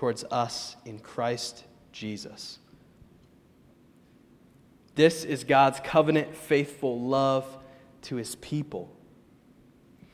towards 0.00 0.24
us 0.30 0.76
in 0.86 0.98
Christ 0.98 1.64
Jesus. 1.92 2.58
This 4.94 5.24
is 5.24 5.44
God's 5.44 5.78
covenant 5.84 6.34
faithful 6.34 7.02
love 7.02 7.58
to 8.04 8.16
his 8.16 8.34
people. 8.36 8.96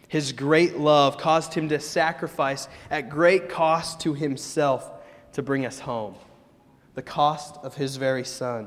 His 0.09 0.33
great 0.33 0.77
love 0.77 1.19
caused 1.19 1.55
him 1.55 1.69
to 1.69 1.79
sacrifice 1.79 2.67
at 2.91 3.11
great 3.11 3.49
cost 3.49 4.01
to 4.01 4.13
himself 4.13 4.91
to 5.35 5.43
bring 5.45 5.65
us 5.65 5.79
home, 5.79 6.17
the 6.95 7.03
cost 7.03 7.57
of 7.63 7.77
his 7.77 7.95
very 7.95 8.25
son. 8.25 8.67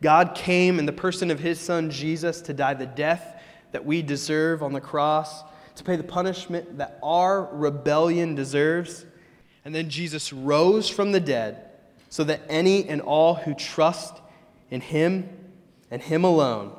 God 0.00 0.36
came 0.36 0.78
in 0.78 0.86
the 0.86 0.92
person 0.92 1.32
of 1.32 1.40
his 1.40 1.58
son 1.58 1.90
Jesus 1.90 2.40
to 2.42 2.54
die 2.54 2.74
the 2.74 2.86
death 2.86 3.42
that 3.72 3.84
we 3.84 4.02
deserve 4.02 4.62
on 4.62 4.72
the 4.72 4.80
cross, 4.80 5.42
to 5.74 5.82
pay 5.82 5.96
the 5.96 6.04
punishment 6.04 6.78
that 6.78 7.00
our 7.02 7.48
rebellion 7.52 8.36
deserves. 8.36 9.04
And 9.64 9.74
then 9.74 9.88
Jesus 9.88 10.32
rose 10.32 10.88
from 10.88 11.12
the 11.12 11.20
dead 11.20 11.70
so 12.10 12.24
that 12.24 12.42
any 12.48 12.88
and 12.88 13.00
all 13.00 13.34
who 13.34 13.54
trust 13.54 14.20
in 14.70 14.80
him 14.80 15.28
and 15.90 16.02
him 16.02 16.24
alone 16.24 16.72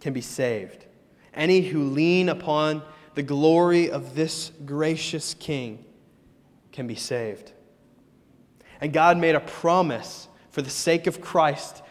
can 0.00 0.12
be 0.12 0.20
saved. 0.20 0.86
Any 1.34 1.60
who 1.60 1.84
lean 1.84 2.28
upon 2.28 2.82
the 3.14 3.22
glory 3.22 3.90
of 3.90 4.14
this 4.14 4.50
gracious 4.64 5.34
King 5.34 5.84
can 6.72 6.86
be 6.86 6.94
saved. 6.94 7.52
And 8.80 8.92
God 8.92 9.18
made 9.18 9.34
a 9.34 9.40
promise 9.40 10.28
for 10.50 10.62
the 10.62 10.70
sake 10.70 11.06
of 11.06 11.20
Christ 11.20 11.82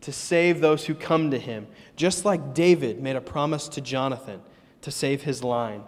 to 0.00 0.12
save 0.12 0.60
those 0.60 0.86
who 0.86 0.94
come 0.94 1.30
to 1.30 1.38
him, 1.38 1.68
just 1.94 2.24
like 2.24 2.54
David 2.54 3.00
made 3.00 3.16
a 3.16 3.20
promise 3.20 3.68
to 3.68 3.80
Jonathan 3.80 4.40
to 4.80 4.90
save 4.90 5.22
his 5.22 5.44
line. 5.44 5.84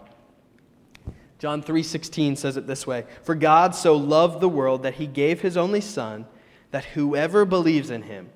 John 1.45 1.61
3:16 1.61 2.37
says 2.37 2.57
it 2.57 2.65
this 2.65 2.87
way, 2.87 3.05
"For 3.21 3.35
God 3.35 3.75
so 3.75 3.95
loved 3.95 4.39
the 4.39 4.49
world 4.49 4.81
that 4.81 4.95
he 4.95 5.05
gave 5.05 5.41
his 5.41 5.55
only 5.55 5.79
son 5.79 6.25
that 6.71 6.85
whoever 6.95 7.45
believes 7.45 7.91
in 7.91 8.01
him 8.01 8.31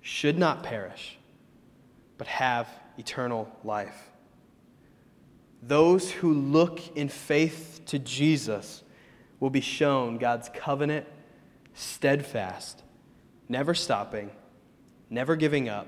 should 0.00 0.38
not 0.38 0.62
perish 0.62 1.18
but 2.16 2.26
have 2.26 2.66
eternal 2.96 3.54
life." 3.64 4.10
Those 5.62 6.10
who 6.10 6.32
look 6.32 6.96
in 6.96 7.10
faith 7.10 7.82
to 7.84 7.98
Jesus 7.98 8.82
will 9.40 9.50
be 9.50 9.60
shown 9.60 10.16
God's 10.16 10.48
covenant 10.48 11.06
steadfast, 11.74 12.82
never 13.46 13.74
stopping, 13.74 14.30
never 15.10 15.36
giving 15.36 15.68
up, 15.68 15.86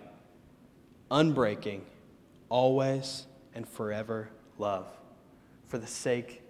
unbreaking, 1.10 1.86
always 2.50 3.26
and 3.54 3.66
forever 3.66 4.28
love 4.58 4.86
for 5.68 5.78
the 5.78 5.86
sake 5.86 6.42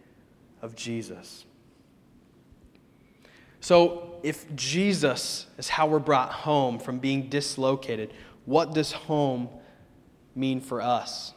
of 0.66 0.74
Jesus. 0.74 1.44
So, 3.60 4.18
if 4.22 4.54
Jesus 4.56 5.46
is 5.56 5.68
how 5.68 5.86
we're 5.86 6.00
brought 6.00 6.30
home 6.30 6.78
from 6.80 6.98
being 6.98 7.28
dislocated, 7.28 8.12
what 8.44 8.74
does 8.74 8.92
home 8.92 9.48
mean 10.34 10.60
for 10.60 10.82
us? 10.82 11.32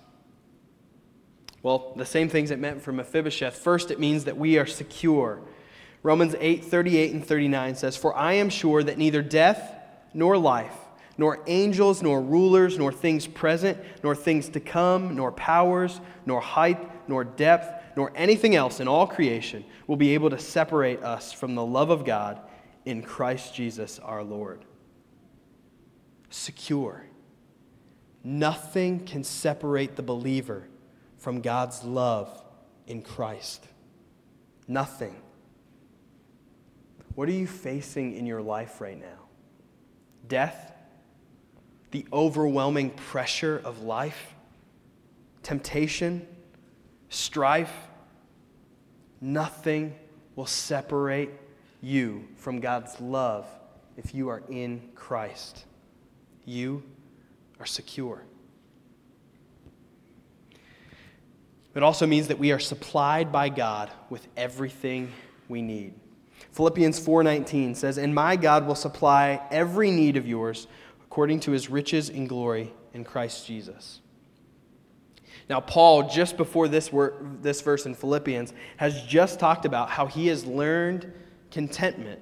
Well, 1.61 1.93
the 1.95 2.05
same 2.05 2.27
things 2.27 2.49
it 2.49 2.57
meant 2.57 2.81
for 2.81 2.91
Mephibosheth. 2.91 3.55
First, 3.55 3.91
it 3.91 3.99
means 3.99 4.25
that 4.25 4.35
we 4.37 4.57
are 4.57 4.65
secure. 4.65 5.41
Romans 6.01 6.35
8 6.39 6.65
38 6.65 7.13
and 7.13 7.25
39 7.25 7.75
says, 7.75 7.95
For 7.95 8.15
I 8.15 8.33
am 8.33 8.49
sure 8.49 8.81
that 8.81 8.97
neither 8.97 9.21
death 9.21 9.75
nor 10.13 10.37
life, 10.37 10.75
nor 11.19 11.43
angels, 11.45 12.01
nor 12.01 12.19
rulers, 12.19 12.79
nor 12.79 12.91
things 12.91 13.27
present, 13.27 13.77
nor 14.01 14.15
things 14.15 14.49
to 14.49 14.59
come, 14.59 15.15
nor 15.15 15.31
powers, 15.31 16.01
nor 16.25 16.41
height, 16.41 16.79
nor 17.07 17.23
depth, 17.23 17.78
nor 17.99 18.13
anything 18.15 18.55
else 18.55 18.79
in 18.79 18.87
all 18.87 19.05
creation 19.05 19.65
will 19.85 19.97
be 19.97 20.13
able 20.13 20.29
to 20.29 20.39
separate 20.39 21.03
us 21.03 21.33
from 21.33 21.53
the 21.53 21.65
love 21.65 21.89
of 21.89 22.05
God 22.05 22.39
in 22.85 23.01
Christ 23.01 23.53
Jesus 23.53 23.99
our 23.99 24.23
Lord. 24.23 24.63
Secure. 26.29 27.03
Nothing 28.23 29.03
can 29.05 29.25
separate 29.25 29.97
the 29.97 30.01
believer 30.01 30.65
from 31.17 31.41
God's 31.41 31.83
love 31.83 32.41
in 32.87 33.01
Christ. 33.01 33.67
Nothing. 34.65 35.17
What 37.15 37.27
are 37.27 37.33
you 37.33 37.47
facing 37.47 38.15
in 38.15 38.25
your 38.25 38.41
life 38.41 38.79
right 38.79 38.97
now? 38.97 39.25
Death? 40.25 40.71
The 41.91 42.05
overwhelming 42.13 42.91
pressure 42.91 43.61
of 43.65 43.81
life? 43.81 44.35
Temptation? 45.43 46.25
Strife? 47.09 47.88
Nothing 49.21 49.95
will 50.35 50.45
separate 50.45 51.31
you 51.81 52.27
from 52.35 52.59
God's 52.59 52.99
love 52.99 53.47
if 53.97 54.13
you 54.13 54.29
are 54.29 54.43
in 54.49 54.81
Christ. 54.95 55.65
You 56.45 56.83
are 57.59 57.65
secure. 57.65 58.23
It 61.75 61.83
also 61.83 62.07
means 62.07 62.27
that 62.27 62.39
we 62.39 62.51
are 62.51 62.59
supplied 62.59 63.31
by 63.31 63.49
God 63.49 63.91
with 64.09 64.27
everything 64.35 65.11
we 65.47 65.61
need. 65.61 65.93
Philippians 66.51 66.99
4:19 66.99 67.75
says, 67.75 67.97
"And 67.97 68.15
my 68.15 68.35
God 68.35 68.65
will 68.65 68.75
supply 68.75 69.45
every 69.51 69.91
need 69.91 70.17
of 70.17 70.27
yours 70.27 70.67
according 71.05 71.41
to 71.41 71.51
his 71.51 71.69
riches 71.69 72.09
in 72.09 72.27
glory 72.27 72.73
in 72.93 73.03
Christ 73.03 73.45
Jesus." 73.45 74.01
Now, 75.49 75.59
Paul, 75.59 76.07
just 76.07 76.37
before 76.37 76.67
this, 76.67 76.91
this 77.41 77.61
verse 77.61 77.87
in 77.87 77.95
Philippians, 77.95 78.53
has 78.77 79.01
just 79.03 79.39
talked 79.39 79.65
about 79.65 79.89
how 79.89 80.05
he 80.05 80.27
has 80.27 80.45
learned 80.45 81.11
contentment 81.49 82.21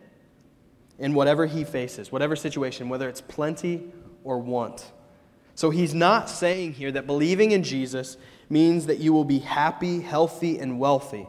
in 0.98 1.14
whatever 1.14 1.46
he 1.46 1.66
faces, 1.66 2.10
whatever 2.10 2.38
situation, 2.38 2.88
whether 2.88 3.10
it's 3.10 3.20
plenty 3.20 3.92
or 4.24 4.40
want. 4.40 4.92
So 5.56 5.70
he's 5.70 5.94
not 5.94 6.30
saying 6.30 6.74
here 6.74 6.92
that 6.94 7.06
believing 7.06 7.52
in 7.52 7.64
Jesus 7.64 8.16
means 8.50 8.86
that 8.86 9.00
you 9.00 9.12
will 9.12 9.26
be 9.26 9.40
happy, 9.40 10.00
healthy, 10.00 10.58
and 10.60 10.80
wealthy. 10.80 11.28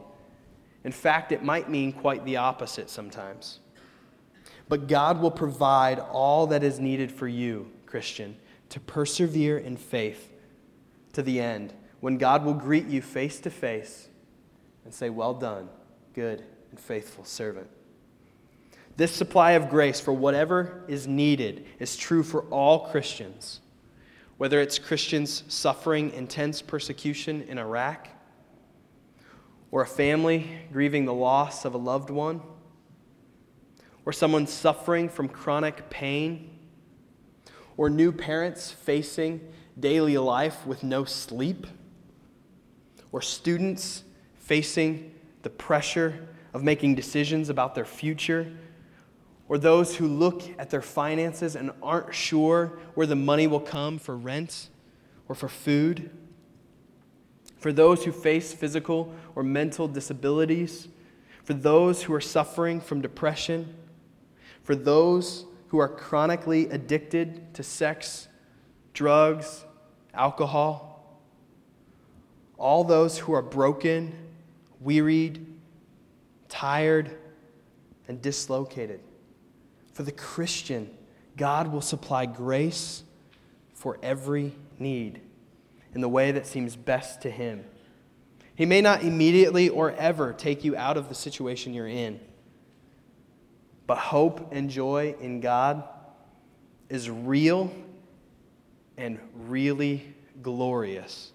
In 0.84 0.92
fact, 0.92 1.32
it 1.32 1.42
might 1.42 1.68
mean 1.68 1.92
quite 1.92 2.24
the 2.24 2.37
opposite 2.37 2.90
sometimes. 2.90 3.58
But 4.68 4.87
God 4.87 5.20
will 5.20 5.30
provide 5.32 5.98
all 5.98 6.46
that 6.48 6.62
is 6.62 6.78
needed 6.78 7.11
for 7.11 7.26
you, 7.26 7.70
Christian, 7.87 8.37
to 8.68 8.78
persevere 8.78 9.58
in 9.58 9.76
faith 9.76 10.32
to 11.14 11.22
the 11.22 11.40
end 11.40 11.72
when 12.00 12.18
God 12.18 12.44
will 12.44 12.54
greet 12.54 12.87
you 12.87 13.02
face 13.02 13.40
to 13.40 13.50
face 13.50 14.08
and 14.84 14.94
say, 14.94 15.11
Well 15.11 15.34
done, 15.34 15.68
good 16.14 16.44
and 16.70 16.78
faithful 16.78 17.24
servant. 17.24 17.68
This 18.96 19.12
supply 19.12 19.52
of 19.52 19.70
grace 19.70 20.00
for 20.00 20.12
whatever 20.12 20.84
is 20.88 21.06
needed 21.06 21.66
is 21.78 21.96
true 21.96 22.22
for 22.22 22.42
all 22.44 22.88
Christians, 22.88 23.61
whether 24.38 24.61
it's 24.61 24.78
Christians 24.78 25.44
suffering 25.48 26.11
intense 26.12 26.62
persecution 26.62 27.42
in 27.42 27.58
Iraq, 27.58 28.08
or 29.70 29.82
a 29.82 29.87
family 29.87 30.50
grieving 30.72 31.04
the 31.04 31.14
loss 31.14 31.64
of 31.64 31.74
a 31.74 31.78
loved 31.78 32.11
one, 32.11 32.40
or 34.04 34.12
someone 34.12 34.46
suffering 34.46 35.08
from 35.08 35.28
chronic 35.28 35.90
pain, 35.90 36.58
or 37.76 37.88
new 37.88 38.11
parents 38.11 38.72
facing 38.72 39.40
daily 39.78 40.18
life 40.18 40.66
with 40.66 40.82
no 40.82 41.04
sleep 41.04 41.66
or 43.12 43.23
students 43.23 44.05
facing 44.37 45.14
the 45.42 45.51
pressure 45.51 46.29
of 46.55 46.62
making 46.62 46.94
decisions 46.94 47.49
about 47.49 47.75
their 47.75 47.85
future, 47.85 48.51
or 49.49 49.59
those 49.59 49.97
who 49.97 50.07
look 50.07 50.42
at 50.59 50.71
their 50.71 50.83
finances 50.83 51.57
and 51.57 51.71
aren't 51.83 52.14
sure 52.14 52.79
where 52.94 53.07
the 53.07 53.16
money 53.16 53.47
will 53.47 53.61
come 53.61 53.99
for 53.99 54.16
rent 54.16 54.68
or 55.29 55.35
for 55.35 55.49
food, 55.49 56.11
for 57.57 57.73
those 57.73 58.05
who 58.05 58.12
face 58.12 58.53
physical 58.53 59.12
or 59.35 59.42
mental 59.42 59.88
disabilities, 59.88 60.88
for 61.44 61.55
those 61.55 62.03
who 62.03 62.14
are 62.14 62.21
suffering 62.21 62.81
from 62.81 63.01
depression, 63.01 63.75
for 64.62 64.75
those 64.75 65.44
who 65.68 65.79
are 65.79 65.88
chronically 65.88 66.68
addicted 66.71 67.55
to 67.55 67.62
sex, 67.62 68.29
drugs, 68.92 69.64
alcohol 70.14 70.88
all 72.59 72.83
those 72.83 73.18
who 73.18 73.33
are 73.33 73.42
broken, 73.42 74.12
wearied, 74.81 75.47
tired, 76.49 77.11
and 78.09 78.21
dislocated. 78.21 79.01
For 79.92 80.03
the 80.03 80.12
Christian, 80.12 80.90
God 81.37 81.73
will 81.73 81.81
supply 81.81 82.27
grace 82.27 83.05
for 83.75 83.99
every 84.03 84.55
need 84.79 85.21
in 85.94 86.01
the 86.01 86.09
way 86.09 86.33
that 86.33 86.47
seems 86.47 86.75
best 86.75 87.23
to 87.23 87.31
Him. 87.31 87.64
He 88.57 88.66
may 88.66 88.81
not 88.81 89.05
immediately 89.05 89.68
or 89.68 89.92
ever 89.92 90.33
take 90.33 90.64
you 90.64 90.77
out 90.77 90.97
of 90.97 91.09
the 91.09 91.14
situation 91.14 91.75
you're 91.75 91.87
in, 91.87 92.18
but 93.87 93.99
hope 93.99 94.53
and 94.53 94.68
joy 94.68 95.14
in 95.21 95.40
God 95.40 95.85
is 96.88 97.09
real 97.09 97.73
and 98.97 99.21
really 99.35 100.12
glorious 100.42 101.33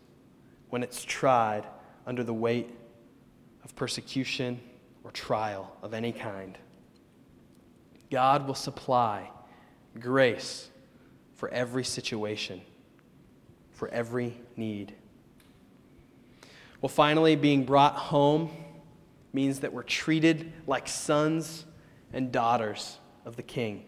when 0.73 0.81
it's 0.81 1.05
tried 1.05 1.63
under 2.07 2.23
the 2.23 2.33
weight 2.33 2.67
of 3.63 3.75
persecution 3.75 4.59
or 5.03 5.11
trial 5.11 5.77
of 5.83 5.93
any 5.93 6.11
kind. 6.11 6.57
God 8.09 8.47
will 8.47 8.55
supply 8.55 9.29
grace 9.99 10.71
for 11.35 11.47
every 11.49 11.83
situation, 11.83 12.59
for 13.73 13.87
every 13.89 14.35
need. 14.55 14.95
Well, 16.81 16.89
finally, 16.89 17.35
being 17.35 17.65
brought 17.65 17.93
home 17.93 18.49
means 19.31 19.59
that 19.59 19.73
we're 19.73 19.83
treated 19.83 20.51
like 20.65 20.87
sons 20.87 21.65
and 22.13 22.31
daughters 22.31 22.97
of 23.25 23.35
the 23.35 23.43
King. 23.43 23.85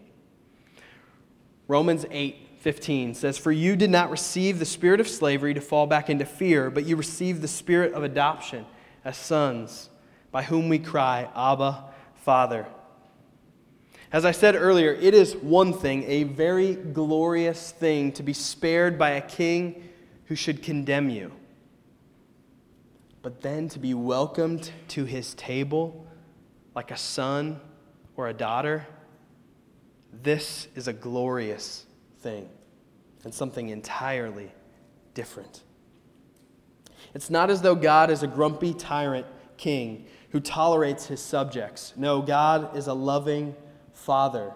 Romans 1.66 2.06
8 2.12 2.45
15 2.66 3.14
says, 3.14 3.38
For 3.38 3.52
you 3.52 3.76
did 3.76 3.90
not 3.90 4.10
receive 4.10 4.58
the 4.58 4.64
spirit 4.64 4.98
of 4.98 5.06
slavery 5.06 5.54
to 5.54 5.60
fall 5.60 5.86
back 5.86 6.10
into 6.10 6.24
fear, 6.24 6.68
but 6.68 6.84
you 6.84 6.96
received 6.96 7.40
the 7.40 7.46
spirit 7.46 7.92
of 7.92 8.02
adoption 8.02 8.66
as 9.04 9.16
sons, 9.16 9.88
by 10.32 10.42
whom 10.42 10.68
we 10.68 10.80
cry, 10.80 11.30
Abba, 11.36 11.84
Father. 12.16 12.66
As 14.10 14.24
I 14.24 14.32
said 14.32 14.56
earlier, 14.56 14.92
it 14.94 15.14
is 15.14 15.36
one 15.36 15.72
thing, 15.72 16.02
a 16.08 16.24
very 16.24 16.74
glorious 16.74 17.70
thing, 17.70 18.10
to 18.10 18.24
be 18.24 18.32
spared 18.32 18.98
by 18.98 19.10
a 19.10 19.20
king 19.20 19.88
who 20.24 20.34
should 20.34 20.60
condemn 20.60 21.08
you. 21.08 21.30
But 23.22 23.42
then 23.42 23.68
to 23.68 23.78
be 23.78 23.94
welcomed 23.94 24.72
to 24.88 25.04
his 25.04 25.34
table 25.34 26.04
like 26.74 26.90
a 26.90 26.96
son 26.96 27.60
or 28.16 28.26
a 28.26 28.34
daughter, 28.34 28.88
this 30.12 30.66
is 30.74 30.88
a 30.88 30.92
glorious 30.92 31.86
thing 32.22 32.48
and 33.26 33.34
something 33.34 33.70
entirely 33.70 34.52
different. 35.12 35.64
It's 37.12 37.28
not 37.28 37.50
as 37.50 37.60
though 37.60 37.74
God 37.74 38.08
is 38.08 38.22
a 38.22 38.28
grumpy 38.28 38.72
tyrant 38.72 39.26
king 39.56 40.06
who 40.30 40.38
tolerates 40.38 41.06
his 41.06 41.20
subjects. 41.20 41.92
No, 41.96 42.22
God 42.22 42.76
is 42.76 42.86
a 42.86 42.94
loving 42.94 43.56
father, 43.92 44.52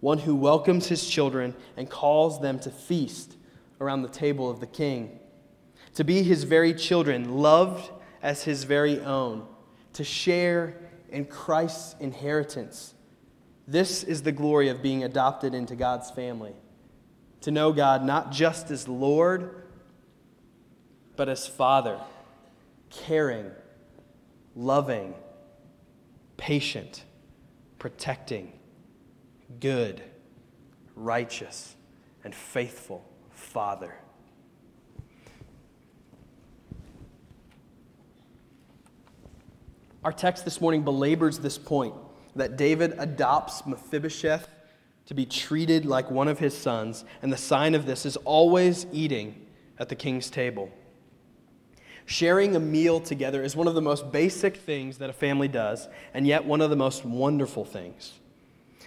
one 0.00 0.16
who 0.16 0.34
welcomes 0.34 0.86
his 0.86 1.06
children 1.06 1.54
and 1.76 1.90
calls 1.90 2.40
them 2.40 2.58
to 2.60 2.70
feast 2.70 3.36
around 3.78 4.00
the 4.00 4.08
table 4.08 4.48
of 4.48 4.60
the 4.60 4.66
king, 4.66 5.20
to 5.96 6.02
be 6.02 6.22
his 6.22 6.44
very 6.44 6.72
children, 6.72 7.36
loved 7.36 7.90
as 8.22 8.42
his 8.42 8.64
very 8.64 9.00
own, 9.00 9.46
to 9.92 10.02
share 10.02 10.78
in 11.10 11.26
Christ's 11.26 11.94
inheritance. 12.00 12.94
This 13.68 14.02
is 14.02 14.22
the 14.22 14.32
glory 14.32 14.70
of 14.70 14.80
being 14.80 15.04
adopted 15.04 15.52
into 15.52 15.76
God's 15.76 16.10
family 16.10 16.54
to 17.42 17.50
know 17.50 17.72
God 17.72 18.04
not 18.04 18.32
just 18.32 18.70
as 18.70 18.88
Lord, 18.88 19.62
but 21.16 21.28
as 21.28 21.46
Father, 21.46 21.98
caring, 22.90 23.50
loving, 24.54 25.14
patient, 26.36 27.04
protecting, 27.78 28.52
good, 29.60 30.02
righteous, 30.94 31.74
and 32.24 32.34
faithful 32.34 33.04
Father. 33.30 33.94
Our 40.04 40.12
text 40.12 40.44
this 40.44 40.60
morning 40.60 40.82
belabors 40.84 41.40
this 41.40 41.58
point 41.58 41.94
that 42.36 42.56
David 42.56 42.94
adopts 42.98 43.66
Mephibosheth 43.66 44.48
to 45.06 45.14
be 45.14 45.24
treated 45.24 45.86
like 45.86 46.10
one 46.10 46.28
of 46.28 46.38
his 46.38 46.56
sons, 46.56 47.04
and 47.22 47.32
the 47.32 47.36
sign 47.36 47.74
of 47.74 47.86
this 47.86 48.04
is 48.04 48.16
always 48.18 48.86
eating 48.92 49.46
at 49.78 49.88
the 49.88 49.94
king's 49.94 50.30
table. 50.30 50.70
Sharing 52.04 52.54
a 52.54 52.60
meal 52.60 53.00
together 53.00 53.42
is 53.42 53.56
one 53.56 53.66
of 53.66 53.74
the 53.74 53.82
most 53.82 54.12
basic 54.12 54.56
things 54.56 54.98
that 54.98 55.10
a 55.10 55.12
family 55.12 55.48
does, 55.48 55.88
and 56.14 56.26
yet 56.26 56.44
one 56.44 56.60
of 56.60 56.70
the 56.70 56.76
most 56.76 57.04
wonderful 57.04 57.64
things. 57.64 58.14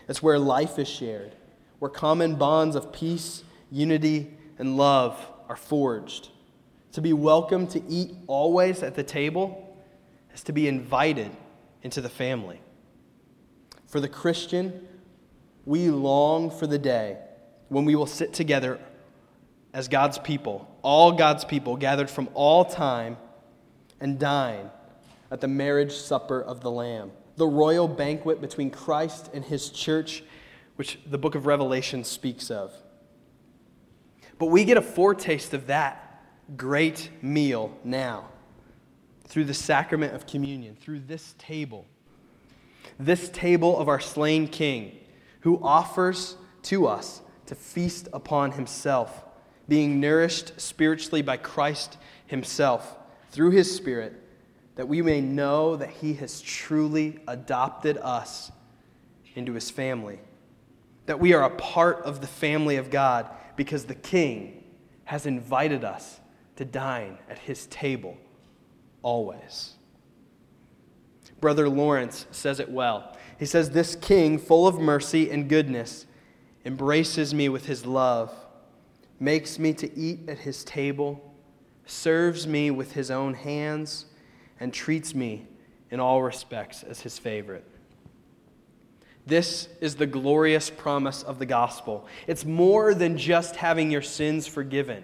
It's 0.07 0.24
where 0.24 0.39
life 0.39 0.80
is 0.80 0.88
shared, 0.88 1.36
where 1.80 1.91
common 1.91 2.36
bonds 2.36 2.76
of 2.76 2.91
peace, 2.91 3.43
unity, 3.72 4.38
and 4.57 4.78
love 4.78 5.15
are 5.47 5.55
forged. 5.55 6.30
To 6.93 7.01
be 7.01 7.13
welcome 7.13 7.67
to 7.67 7.84
eat 7.88 8.15
always 8.28 8.84
at 8.84 8.95
the 8.95 9.03
table 9.03 9.78
is 10.34 10.43
to 10.43 10.51
be 10.51 10.67
invited 10.67 11.32
into 11.84 12.01
the 12.01 12.09
family. 12.09 12.61
For 13.88 13.99
the 13.99 14.09
Christian, 14.09 14.88
we 15.70 15.91
long 15.91 16.49
for 16.49 16.65
the 16.65 16.80
day 16.80 17.15
when 17.67 17.86
we 17.86 17.93
will 17.93 18.07
sit 18.07 18.34
together 18.34 18.80
as 19.72 19.88
God's 19.88 20.17
people, 20.17 20.67
all 20.82 21.11
God's 21.11 21.45
people 21.45 21.78
gathered 21.78 22.09
from 22.09 22.28
all 22.34 22.65
time, 22.65 23.17
and 23.99 24.17
dine 24.17 24.72
at 25.30 25.41
the 25.41 25.47
marriage 25.47 25.91
supper 25.91 26.41
of 26.41 26.61
the 26.61 26.72
Lamb, 26.72 27.11
the 27.36 27.45
royal 27.45 27.88
banquet 27.88 28.41
between 28.41 28.72
Christ 28.72 29.30
and 29.32 29.45
his 29.45 29.70
church, 29.70 30.24
which 30.76 30.97
the 31.05 31.20
book 31.20 31.36
of 31.36 31.45
Revelation 31.45 32.03
speaks 32.03 32.49
of. 32.49 32.74
But 34.39 34.47
we 34.47 34.65
get 34.65 34.78
a 34.78 34.82
foretaste 34.82 35.53
of 35.53 35.67
that 35.67 36.26
great 36.57 37.11
meal 37.22 37.78
now 37.84 38.30
through 39.26 39.45
the 39.45 39.53
sacrament 39.53 40.15
of 40.15 40.26
communion, 40.26 40.76
through 40.82 41.01
this 41.01 41.36
table 41.38 41.86
This 42.97 43.30
table 43.30 43.78
of 43.78 43.88
our 43.88 43.99
slain 43.99 44.47
king, 44.47 44.97
who 45.41 45.59
offers 45.63 46.35
to 46.63 46.87
us 46.87 47.21
to 47.45 47.55
feast 47.55 48.07
upon 48.13 48.51
himself, 48.51 49.25
being 49.67 49.99
nourished 49.99 50.59
spiritually 50.59 51.21
by 51.21 51.37
Christ 51.37 51.97
himself 52.27 52.97
through 53.31 53.51
his 53.51 53.75
Spirit, 53.75 54.13
that 54.75 54.87
we 54.87 55.01
may 55.01 55.21
know 55.21 55.75
that 55.75 55.89
he 55.89 56.13
has 56.15 56.41
truly 56.41 57.19
adopted 57.27 57.97
us 57.97 58.51
into 59.35 59.53
his 59.53 59.69
family, 59.69 60.19
that 61.05 61.19
we 61.19 61.33
are 61.33 61.43
a 61.43 61.55
part 61.55 62.03
of 62.03 62.21
the 62.21 62.27
family 62.27 62.75
of 62.75 62.89
God 62.89 63.29
because 63.55 63.85
the 63.85 63.95
king 63.95 64.63
has 65.05 65.25
invited 65.25 65.83
us 65.83 66.19
to 66.55 66.65
dine 66.65 67.17
at 67.29 67.39
his 67.39 67.65
table 67.67 68.17
always. 69.01 69.73
Brother 71.39 71.69
Lawrence 71.69 72.25
says 72.31 72.59
it 72.59 72.69
well. 72.69 73.17
He 73.39 73.45
says, 73.45 73.69
This 73.69 73.95
king, 73.95 74.37
full 74.37 74.67
of 74.67 74.79
mercy 74.79 75.31
and 75.31 75.47
goodness, 75.47 76.05
embraces 76.65 77.33
me 77.33 77.47
with 77.47 77.65
his 77.65 77.85
love, 77.85 78.33
makes 79.17 79.57
me 79.57 79.73
to 79.75 79.97
eat 79.97 80.27
at 80.27 80.39
his 80.39 80.65
table, 80.65 81.33
serves 81.85 82.45
me 82.45 82.69
with 82.69 82.91
his 82.91 83.09
own 83.09 83.33
hands, 83.33 84.05
and 84.59 84.73
treats 84.73 85.15
me 85.15 85.47
in 85.89 86.01
all 86.01 86.21
respects 86.21 86.83
as 86.83 86.99
his 86.99 87.17
favorite. 87.17 87.65
This 89.25 89.69
is 89.79 89.95
the 89.95 90.05
glorious 90.05 90.69
promise 90.69 91.23
of 91.23 91.39
the 91.39 91.45
gospel. 91.45 92.07
It's 92.27 92.43
more 92.43 92.93
than 92.93 93.17
just 93.17 93.55
having 93.55 93.89
your 93.89 94.01
sins 94.01 94.47
forgiven. 94.47 95.03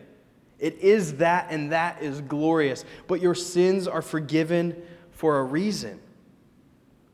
It 0.59 0.77
is 0.79 1.15
that, 1.15 1.47
and 1.51 1.71
that 1.71 2.01
is 2.01 2.19
glorious. 2.21 2.83
But 3.07 3.21
your 3.21 3.35
sins 3.35 3.87
are 3.87 4.01
forgiven 4.01 4.81
for 5.11 5.39
a 5.39 5.43
reason 5.43 6.01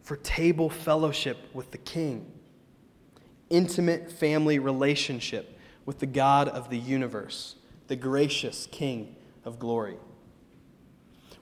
for 0.04 0.18
table 0.18 0.70
fellowship 0.70 1.38
with 1.54 1.72
the 1.72 1.78
King, 1.78 2.32
intimate 3.50 4.12
family 4.12 4.60
relationship 4.60 5.58
with 5.86 6.00
the 6.00 6.06
God 6.06 6.48
of 6.48 6.70
the 6.70 6.78
universe, 6.78 7.56
the 7.88 7.96
gracious 7.96 8.68
King 8.72 9.16
of 9.46 9.60
glory. 9.60 9.98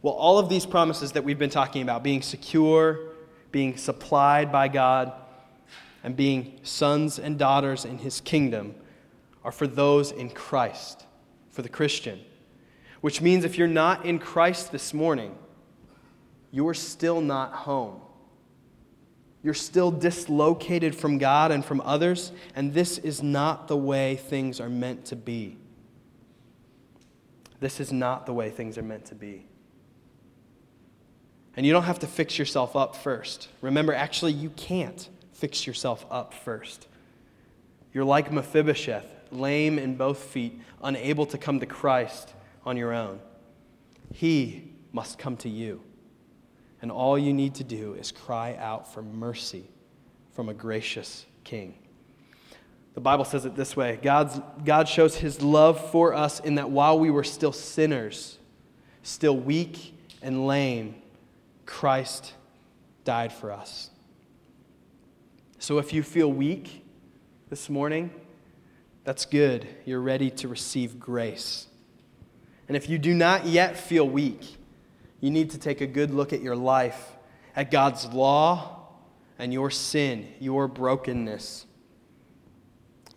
Well, 0.02 0.14
all 0.14 0.40
of 0.40 0.50
these 0.50 0.66
promises 0.66 1.12
that 1.14 1.24
we've 1.24 1.40
been 1.40 1.50
talking 1.50 1.82
about, 1.82 2.04
being 2.04 2.22
secure, 2.22 3.00
being 3.52 3.76
supplied 3.78 4.52
by 4.52 4.68
God, 4.70 5.14
and 6.04 6.16
being 6.16 6.60
sons 6.64 7.20
and 7.20 7.38
daughters 7.38 7.84
in 7.84 7.98
his 7.98 8.22
kingdom, 8.22 8.76
are 9.44 9.52
for 9.52 9.68
those 9.68 10.12
in 10.12 10.30
Christ, 10.30 11.06
for 11.50 11.62
the 11.62 11.70
Christian. 11.70 12.22
Which 13.02 13.22
means 13.22 13.44
if 13.44 13.58
you're 13.58 13.68
not 13.68 14.06
in 14.06 14.20
Christ 14.20 14.72
this 14.72 14.94
morning, 14.94 15.36
you're 16.52 16.74
still 16.74 17.22
not 17.22 17.52
home. 17.52 18.02
You're 19.42 19.54
still 19.54 19.92
dislocated 19.92 20.96
from 20.96 21.18
God 21.18 21.52
and 21.52 21.64
from 21.64 21.82
others, 21.82 22.32
and 22.56 22.74
this 22.74 22.98
is 22.98 23.24
not 23.24 23.68
the 23.68 23.78
way 23.78 24.18
things 24.18 24.60
are 24.60 24.70
meant 24.70 25.06
to 25.06 25.16
be. 25.16 25.58
This 27.60 27.80
is 27.80 27.92
not 27.92 28.26
the 28.26 28.34
way 28.34 28.50
things 28.50 28.78
are 28.78 28.84
meant 28.84 29.06
to 29.06 29.16
be. 29.16 29.46
And 31.56 31.66
you 31.66 31.74
don't 31.74 31.84
have 31.84 32.00
to 32.00 32.08
fix 32.08 32.38
yourself 32.38 32.76
up 32.76 32.96
first. 32.96 33.50
Remember, 33.62 33.94
actually, 33.94 34.34
you 34.34 34.50
can't 34.52 35.10
fix 35.34 35.66
yourself 35.66 36.06
up 36.12 36.34
first. 36.34 36.88
You're 37.94 38.06
like 38.06 38.32
Mephibosheth, 38.32 39.08
lame 39.32 39.80
in 39.80 39.96
both 39.96 40.20
feet, 40.20 40.60
unable 40.82 41.26
to 41.28 41.38
come 41.38 41.60
to 41.60 41.66
Christ 41.66 42.34
on 42.66 42.78
your 42.78 42.94
own. 42.94 43.20
He 44.14 44.72
must 44.92 45.18
come 45.18 45.38
to 45.38 45.50
you. 45.50 45.82
And 46.82 46.92
all 46.92 47.18
you 47.18 47.34
need 47.34 47.56
to 47.56 47.64
do 47.64 47.94
is 47.96 48.12
cry 48.12 48.56
out 48.56 48.94
for 48.94 49.02
mercy 49.02 49.70
from 50.32 50.50
a 50.50 50.54
gracious 50.54 51.26
king. 51.44 51.76
The 52.94 53.02
Bible 53.02 53.26
says 53.26 53.46
it 53.46 53.56
this 53.56 53.76
way 53.76 54.00
God's, 54.02 54.40
God 54.64 54.88
shows 54.88 55.16
his 55.16 55.42
love 55.42 55.92
for 55.92 56.14
us 56.14 56.40
in 56.40 56.56
that 56.56 56.70
while 56.70 57.00
we 57.00 57.10
were 57.10 57.24
still 57.24 57.52
sinners, 57.52 58.38
still 59.04 59.38
weak 59.38 59.94
and 60.22 60.48
lame, 60.48 60.96
Christ 61.66 62.34
died 63.04 63.32
for 63.32 63.52
us. 63.52 63.90
So 65.60 65.78
if 65.78 65.94
you 65.94 66.04
feel 66.04 66.32
weak 66.32 66.86
this 67.50 67.70
morning, 67.70 68.12
that's 69.04 69.26
good. 69.26 69.68
You're 69.86 70.02
ready 70.02 70.30
to 70.32 70.48
receive 70.48 71.00
grace. 71.00 71.68
And 72.68 72.78
if 72.78 72.88
you 72.88 72.98
do 72.98 73.14
not 73.14 73.46
yet 73.46 73.78
feel 73.78 74.08
weak, 74.08 74.59
you 75.22 75.32
need 75.32 75.52
to 75.52 75.58
take 75.58 75.82
a 75.82 75.88
good 75.88 76.12
look 76.12 76.34
at 76.34 76.42
your 76.42 76.56
life, 76.56 77.12
at 77.56 77.72
God's 77.72 78.06
law 78.06 78.88
and 79.38 79.54
your 79.54 79.70
sin, 79.70 80.28
your 80.40 80.68
brokenness. 80.68 81.66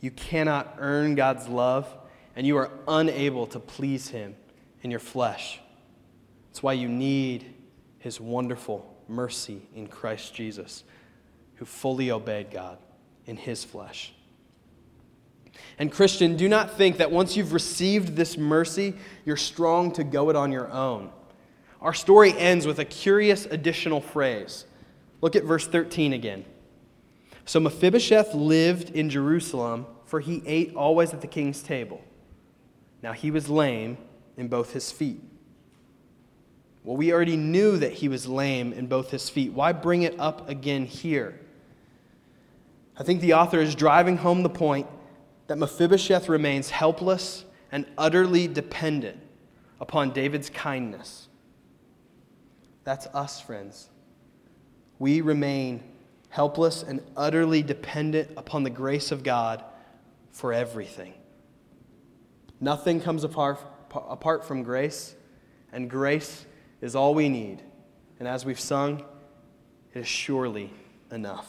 You 0.00 0.10
cannot 0.10 0.76
earn 0.78 1.14
God's 1.14 1.48
love, 1.48 1.86
and 2.34 2.46
you 2.46 2.56
are 2.56 2.70
unable 2.88 3.46
to 3.48 3.60
please 3.60 4.08
Him 4.08 4.34
in 4.82 4.90
your 4.90 5.00
flesh. 5.00 5.60
That's 6.48 6.62
why 6.62 6.72
you 6.74 6.88
need 6.88 7.54
His 7.98 8.20
wonderful 8.20 8.96
mercy 9.08 9.62
in 9.74 9.86
Christ 9.86 10.34
Jesus, 10.34 10.84
who 11.56 11.64
fully 11.64 12.10
obeyed 12.10 12.50
God 12.50 12.78
in 13.26 13.36
His 13.36 13.64
flesh. 13.64 14.12
And, 15.78 15.92
Christian, 15.92 16.36
do 16.36 16.48
not 16.48 16.76
think 16.76 16.96
that 16.96 17.10
once 17.10 17.36
you've 17.36 17.52
received 17.52 18.16
this 18.16 18.36
mercy, 18.36 18.94
you're 19.24 19.36
strong 19.36 19.92
to 19.92 20.04
go 20.04 20.30
it 20.30 20.36
on 20.36 20.50
your 20.50 20.70
own. 20.70 21.10
Our 21.82 21.94
story 21.94 22.32
ends 22.38 22.64
with 22.64 22.78
a 22.78 22.84
curious 22.84 23.44
additional 23.44 24.00
phrase. 24.00 24.66
Look 25.20 25.34
at 25.34 25.42
verse 25.42 25.66
13 25.66 26.12
again. 26.12 26.44
So 27.44 27.58
Mephibosheth 27.58 28.34
lived 28.34 28.90
in 28.90 29.10
Jerusalem, 29.10 29.86
for 30.04 30.20
he 30.20 30.44
ate 30.46 30.76
always 30.76 31.12
at 31.12 31.20
the 31.20 31.26
king's 31.26 31.60
table. 31.60 32.00
Now 33.02 33.12
he 33.12 33.32
was 33.32 33.48
lame 33.48 33.98
in 34.36 34.46
both 34.46 34.72
his 34.72 34.92
feet. 34.92 35.20
Well, 36.84 36.96
we 36.96 37.12
already 37.12 37.36
knew 37.36 37.76
that 37.78 37.94
he 37.94 38.08
was 38.08 38.28
lame 38.28 38.72
in 38.72 38.86
both 38.86 39.10
his 39.10 39.28
feet. 39.28 39.52
Why 39.52 39.72
bring 39.72 40.02
it 40.02 40.18
up 40.20 40.48
again 40.48 40.86
here? 40.86 41.40
I 42.96 43.02
think 43.02 43.20
the 43.20 43.34
author 43.34 43.60
is 43.60 43.74
driving 43.74 44.18
home 44.18 44.44
the 44.44 44.50
point 44.50 44.86
that 45.48 45.58
Mephibosheth 45.58 46.28
remains 46.28 46.70
helpless 46.70 47.44
and 47.72 47.86
utterly 47.98 48.46
dependent 48.46 49.20
upon 49.80 50.12
David's 50.12 50.48
kindness. 50.50 51.28
That's 52.84 53.06
us, 53.08 53.40
friends. 53.40 53.88
We 54.98 55.20
remain 55.20 55.82
helpless 56.28 56.82
and 56.82 57.00
utterly 57.16 57.62
dependent 57.62 58.30
upon 58.36 58.62
the 58.62 58.70
grace 58.70 59.12
of 59.12 59.22
God 59.22 59.62
for 60.30 60.52
everything. 60.52 61.14
Nothing 62.60 63.00
comes 63.00 63.24
apart, 63.24 63.58
apart 63.92 64.44
from 64.44 64.62
grace, 64.62 65.14
and 65.72 65.90
grace 65.90 66.46
is 66.80 66.96
all 66.96 67.14
we 67.14 67.28
need. 67.28 67.62
And 68.18 68.28
as 68.28 68.44
we've 68.44 68.60
sung, 68.60 69.04
it 69.92 70.00
is 70.00 70.08
surely 70.08 70.72
enough. 71.10 71.48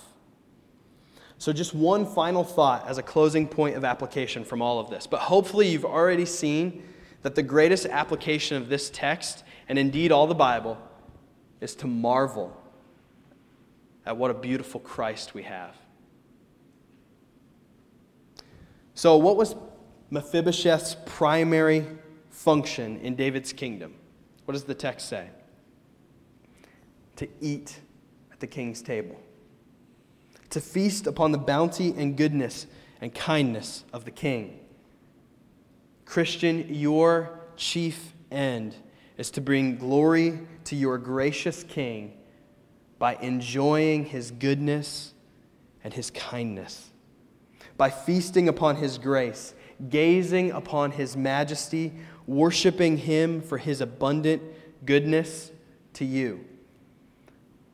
So, 1.38 1.54
just 1.54 1.74
one 1.74 2.06
final 2.06 2.44
thought 2.44 2.88
as 2.88 2.98
a 2.98 3.04
closing 3.04 3.48
point 3.48 3.76
of 3.76 3.84
application 3.84 4.44
from 4.46 4.62
all 4.62 4.80
of 4.80 4.90
this. 4.90 5.08
But 5.08 5.20
hopefully, 5.20 5.68
you've 5.68 5.86
already 5.86 6.26
seen 6.26 6.84
that 7.22 7.36
the 7.36 7.44
greatest 7.44 7.86
application 7.86 8.58
of 8.58 8.70
this 8.70 8.90
text, 8.90 9.44
and 9.68 9.78
indeed 9.78 10.12
all 10.12 10.28
the 10.28 10.36
Bible, 10.36 10.78
is 11.64 11.76
to 11.76 11.88
marvel 11.88 12.56
at 14.06 14.18
what 14.18 14.30
a 14.30 14.34
beautiful 14.34 14.80
Christ 14.82 15.34
we 15.34 15.44
have. 15.44 15.76
So, 18.94 19.18
what 19.18 19.38
was 19.38 19.56
Mephibosheth's 20.12 20.98
primary 21.06 21.88
function 22.30 23.00
in 23.00 23.16
David's 23.16 23.54
kingdom? 23.54 23.96
What 24.46 24.54
does 24.54 24.66
the 24.66 24.76
text 24.76 25.08
say? 25.08 25.30
To 27.16 27.28
eat 27.42 27.80
at 28.32 28.40
the 28.40 28.48
king's 28.48 28.82
table, 28.82 29.20
to 30.50 30.60
feast 30.60 31.08
upon 31.08 31.32
the 31.32 31.38
bounty 31.38 31.94
and 31.98 32.18
goodness 32.18 32.68
and 33.02 33.14
kindness 33.14 33.84
of 33.94 34.06
the 34.06 34.12
king. 34.12 34.60
Christian, 36.06 36.74
your 36.74 37.40
chief 37.56 38.14
end 38.32 38.76
is 39.18 39.32
to 39.32 39.42
bring 39.42 39.78
glory 39.78 40.40
to 40.66 40.76
your 40.76 40.98
gracious 40.98 41.64
King 41.64 42.18
by 42.98 43.16
enjoying 43.16 44.06
his 44.06 44.32
goodness 44.32 45.14
and 45.84 45.94
his 45.94 46.10
kindness, 46.12 46.90
by 47.78 47.90
feasting 47.90 48.48
upon 48.48 48.78
his 48.78 48.98
grace, 48.98 49.54
gazing 49.90 50.52
upon 50.52 50.92
his 50.92 51.18
majesty, 51.18 51.92
worshiping 52.26 52.98
him 52.98 53.42
for 53.42 53.58
his 53.58 53.82
abundant 53.82 54.42
goodness 54.86 55.52
to 55.94 56.06
you, 56.06 56.46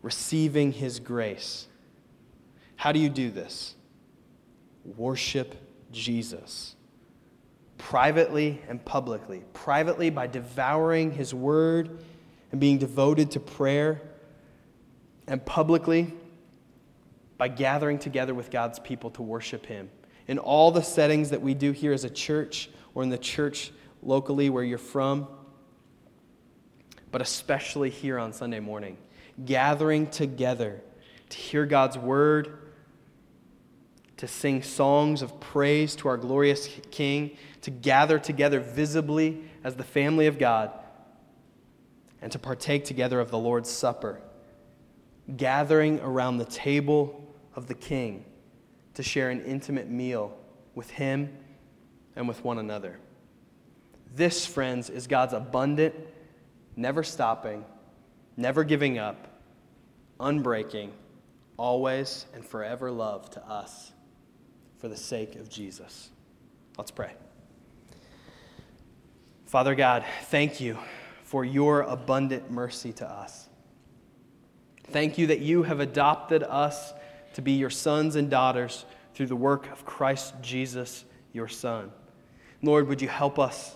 receiving 0.01 0.71
his 0.71 0.99
grace. 0.99 1.67
How 2.75 2.91
do 2.91 2.99
you 2.99 3.09
do 3.09 3.29
this? 3.29 3.75
Worship 4.83 5.55
Jesus 5.91 6.75
privately 7.79 8.61
and 8.69 8.83
publicly. 8.85 9.43
Privately, 9.53 10.11
by 10.11 10.27
devouring 10.27 11.11
his 11.11 11.33
word 11.33 12.03
and 12.51 12.61
being 12.61 12.77
devoted 12.77 13.31
to 13.31 13.39
prayer, 13.39 14.01
and 15.27 15.45
publicly, 15.45 16.13
by 17.37 17.47
gathering 17.47 17.99
together 17.99 18.33
with 18.33 18.49
God's 18.51 18.79
people 18.79 19.11
to 19.11 19.21
worship 19.21 19.65
Him. 19.65 19.89
In 20.27 20.37
all 20.39 20.71
the 20.71 20.81
settings 20.81 21.29
that 21.29 21.41
we 21.41 21.53
do 21.53 21.71
here 21.71 21.93
as 21.93 22.03
a 22.03 22.09
church 22.09 22.69
or 22.93 23.03
in 23.03 23.09
the 23.09 23.17
church 23.17 23.71
locally 24.01 24.49
where 24.49 24.63
you're 24.63 24.77
from, 24.77 25.27
but 27.11 27.21
especially 27.21 27.89
here 27.89 28.19
on 28.19 28.33
Sunday 28.33 28.59
morning, 28.59 28.97
gathering 29.45 30.07
together 30.07 30.81
to 31.29 31.37
hear 31.37 31.65
God's 31.65 31.97
word, 31.97 32.57
to 34.17 34.27
sing 34.27 34.61
songs 34.61 35.21
of 35.21 35.39
praise 35.39 35.95
to 35.97 36.07
our 36.07 36.17
glorious 36.17 36.67
King, 36.91 37.37
to 37.61 37.71
gather 37.71 38.19
together 38.19 38.59
visibly 38.59 39.43
as 39.63 39.75
the 39.75 39.83
family 39.83 40.27
of 40.27 40.39
God, 40.39 40.71
and 42.21 42.31
to 42.31 42.39
partake 42.39 42.85
together 42.85 43.19
of 43.19 43.31
the 43.31 43.37
Lord's 43.37 43.69
Supper, 43.69 44.21
gathering 45.35 45.99
around 46.01 46.37
the 46.37 46.45
table 46.45 47.33
of 47.55 47.67
the 47.67 47.73
King 47.73 48.25
to 48.95 49.03
share 49.03 49.29
an 49.29 49.43
intimate 49.45 49.89
meal 49.89 50.37
with 50.75 50.89
Him 50.89 51.35
and 52.15 52.27
with 52.27 52.43
one 52.43 52.59
another. 52.59 52.99
This, 54.15 54.45
friends, 54.45 54.89
is 54.89 55.07
God's 55.07 55.33
abundant, 55.33 55.95
never 56.75 57.03
stopping, 57.03 57.63
never 58.35 58.63
giving 58.63 58.97
up, 58.97 59.27
unbreaking, 60.19 60.91
always 61.57 62.25
and 62.33 62.43
forever 62.43 62.89
love 62.89 63.29
to 63.31 63.45
us 63.45 63.91
for 64.79 64.87
the 64.87 64.97
sake 64.97 65.35
of 65.35 65.49
Jesus. 65.49 66.09
Let's 66.77 66.91
pray. 66.91 67.11
Father 69.49 69.73
God, 69.73 70.05
thank 70.25 70.61
you 70.61 70.77
for 71.23 71.43
your 71.43 71.81
abundant 71.81 72.51
mercy 72.51 72.93
to 72.93 73.09
us. 73.09 73.49
Thank 74.91 75.17
you 75.17 75.25
that 75.25 75.39
you 75.39 75.63
have 75.63 75.79
adopted 75.79 76.43
us 76.43 76.93
to 77.33 77.41
be 77.41 77.53
your 77.53 77.71
sons 77.71 78.15
and 78.15 78.29
daughters 78.29 78.85
through 79.15 79.25
the 79.25 79.35
work 79.35 79.71
of 79.71 79.85
Christ 79.85 80.35
Jesus, 80.43 81.03
your 81.33 81.47
Son. 81.47 81.91
Lord, 82.61 82.87
would 82.87 83.01
you 83.01 83.07
help 83.07 83.39
us 83.39 83.75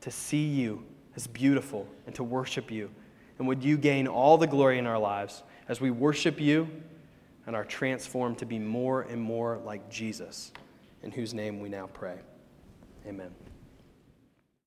to 0.00 0.10
see 0.10 0.44
you 0.44 0.84
as 1.14 1.28
beautiful 1.28 1.86
and 2.06 2.16
to 2.16 2.24
worship 2.24 2.72
you? 2.72 2.90
And 3.38 3.46
would 3.46 3.62
you 3.62 3.76
gain 3.76 4.08
all 4.08 4.38
the 4.38 4.48
glory 4.48 4.78
in 4.78 4.88
our 4.88 4.98
lives 4.98 5.44
as 5.68 5.80
we 5.80 5.92
worship 5.92 6.40
you 6.40 6.68
and 7.46 7.54
are 7.54 7.64
transformed 7.64 8.38
to 8.38 8.44
be 8.44 8.58
more 8.58 9.02
and 9.02 9.22
more 9.22 9.60
like 9.64 9.88
Jesus, 9.88 10.50
in 11.00 11.12
whose 11.12 11.32
name 11.32 11.60
we 11.60 11.68
now 11.68 11.86
pray. 11.92 12.18
Amen. 13.06 13.30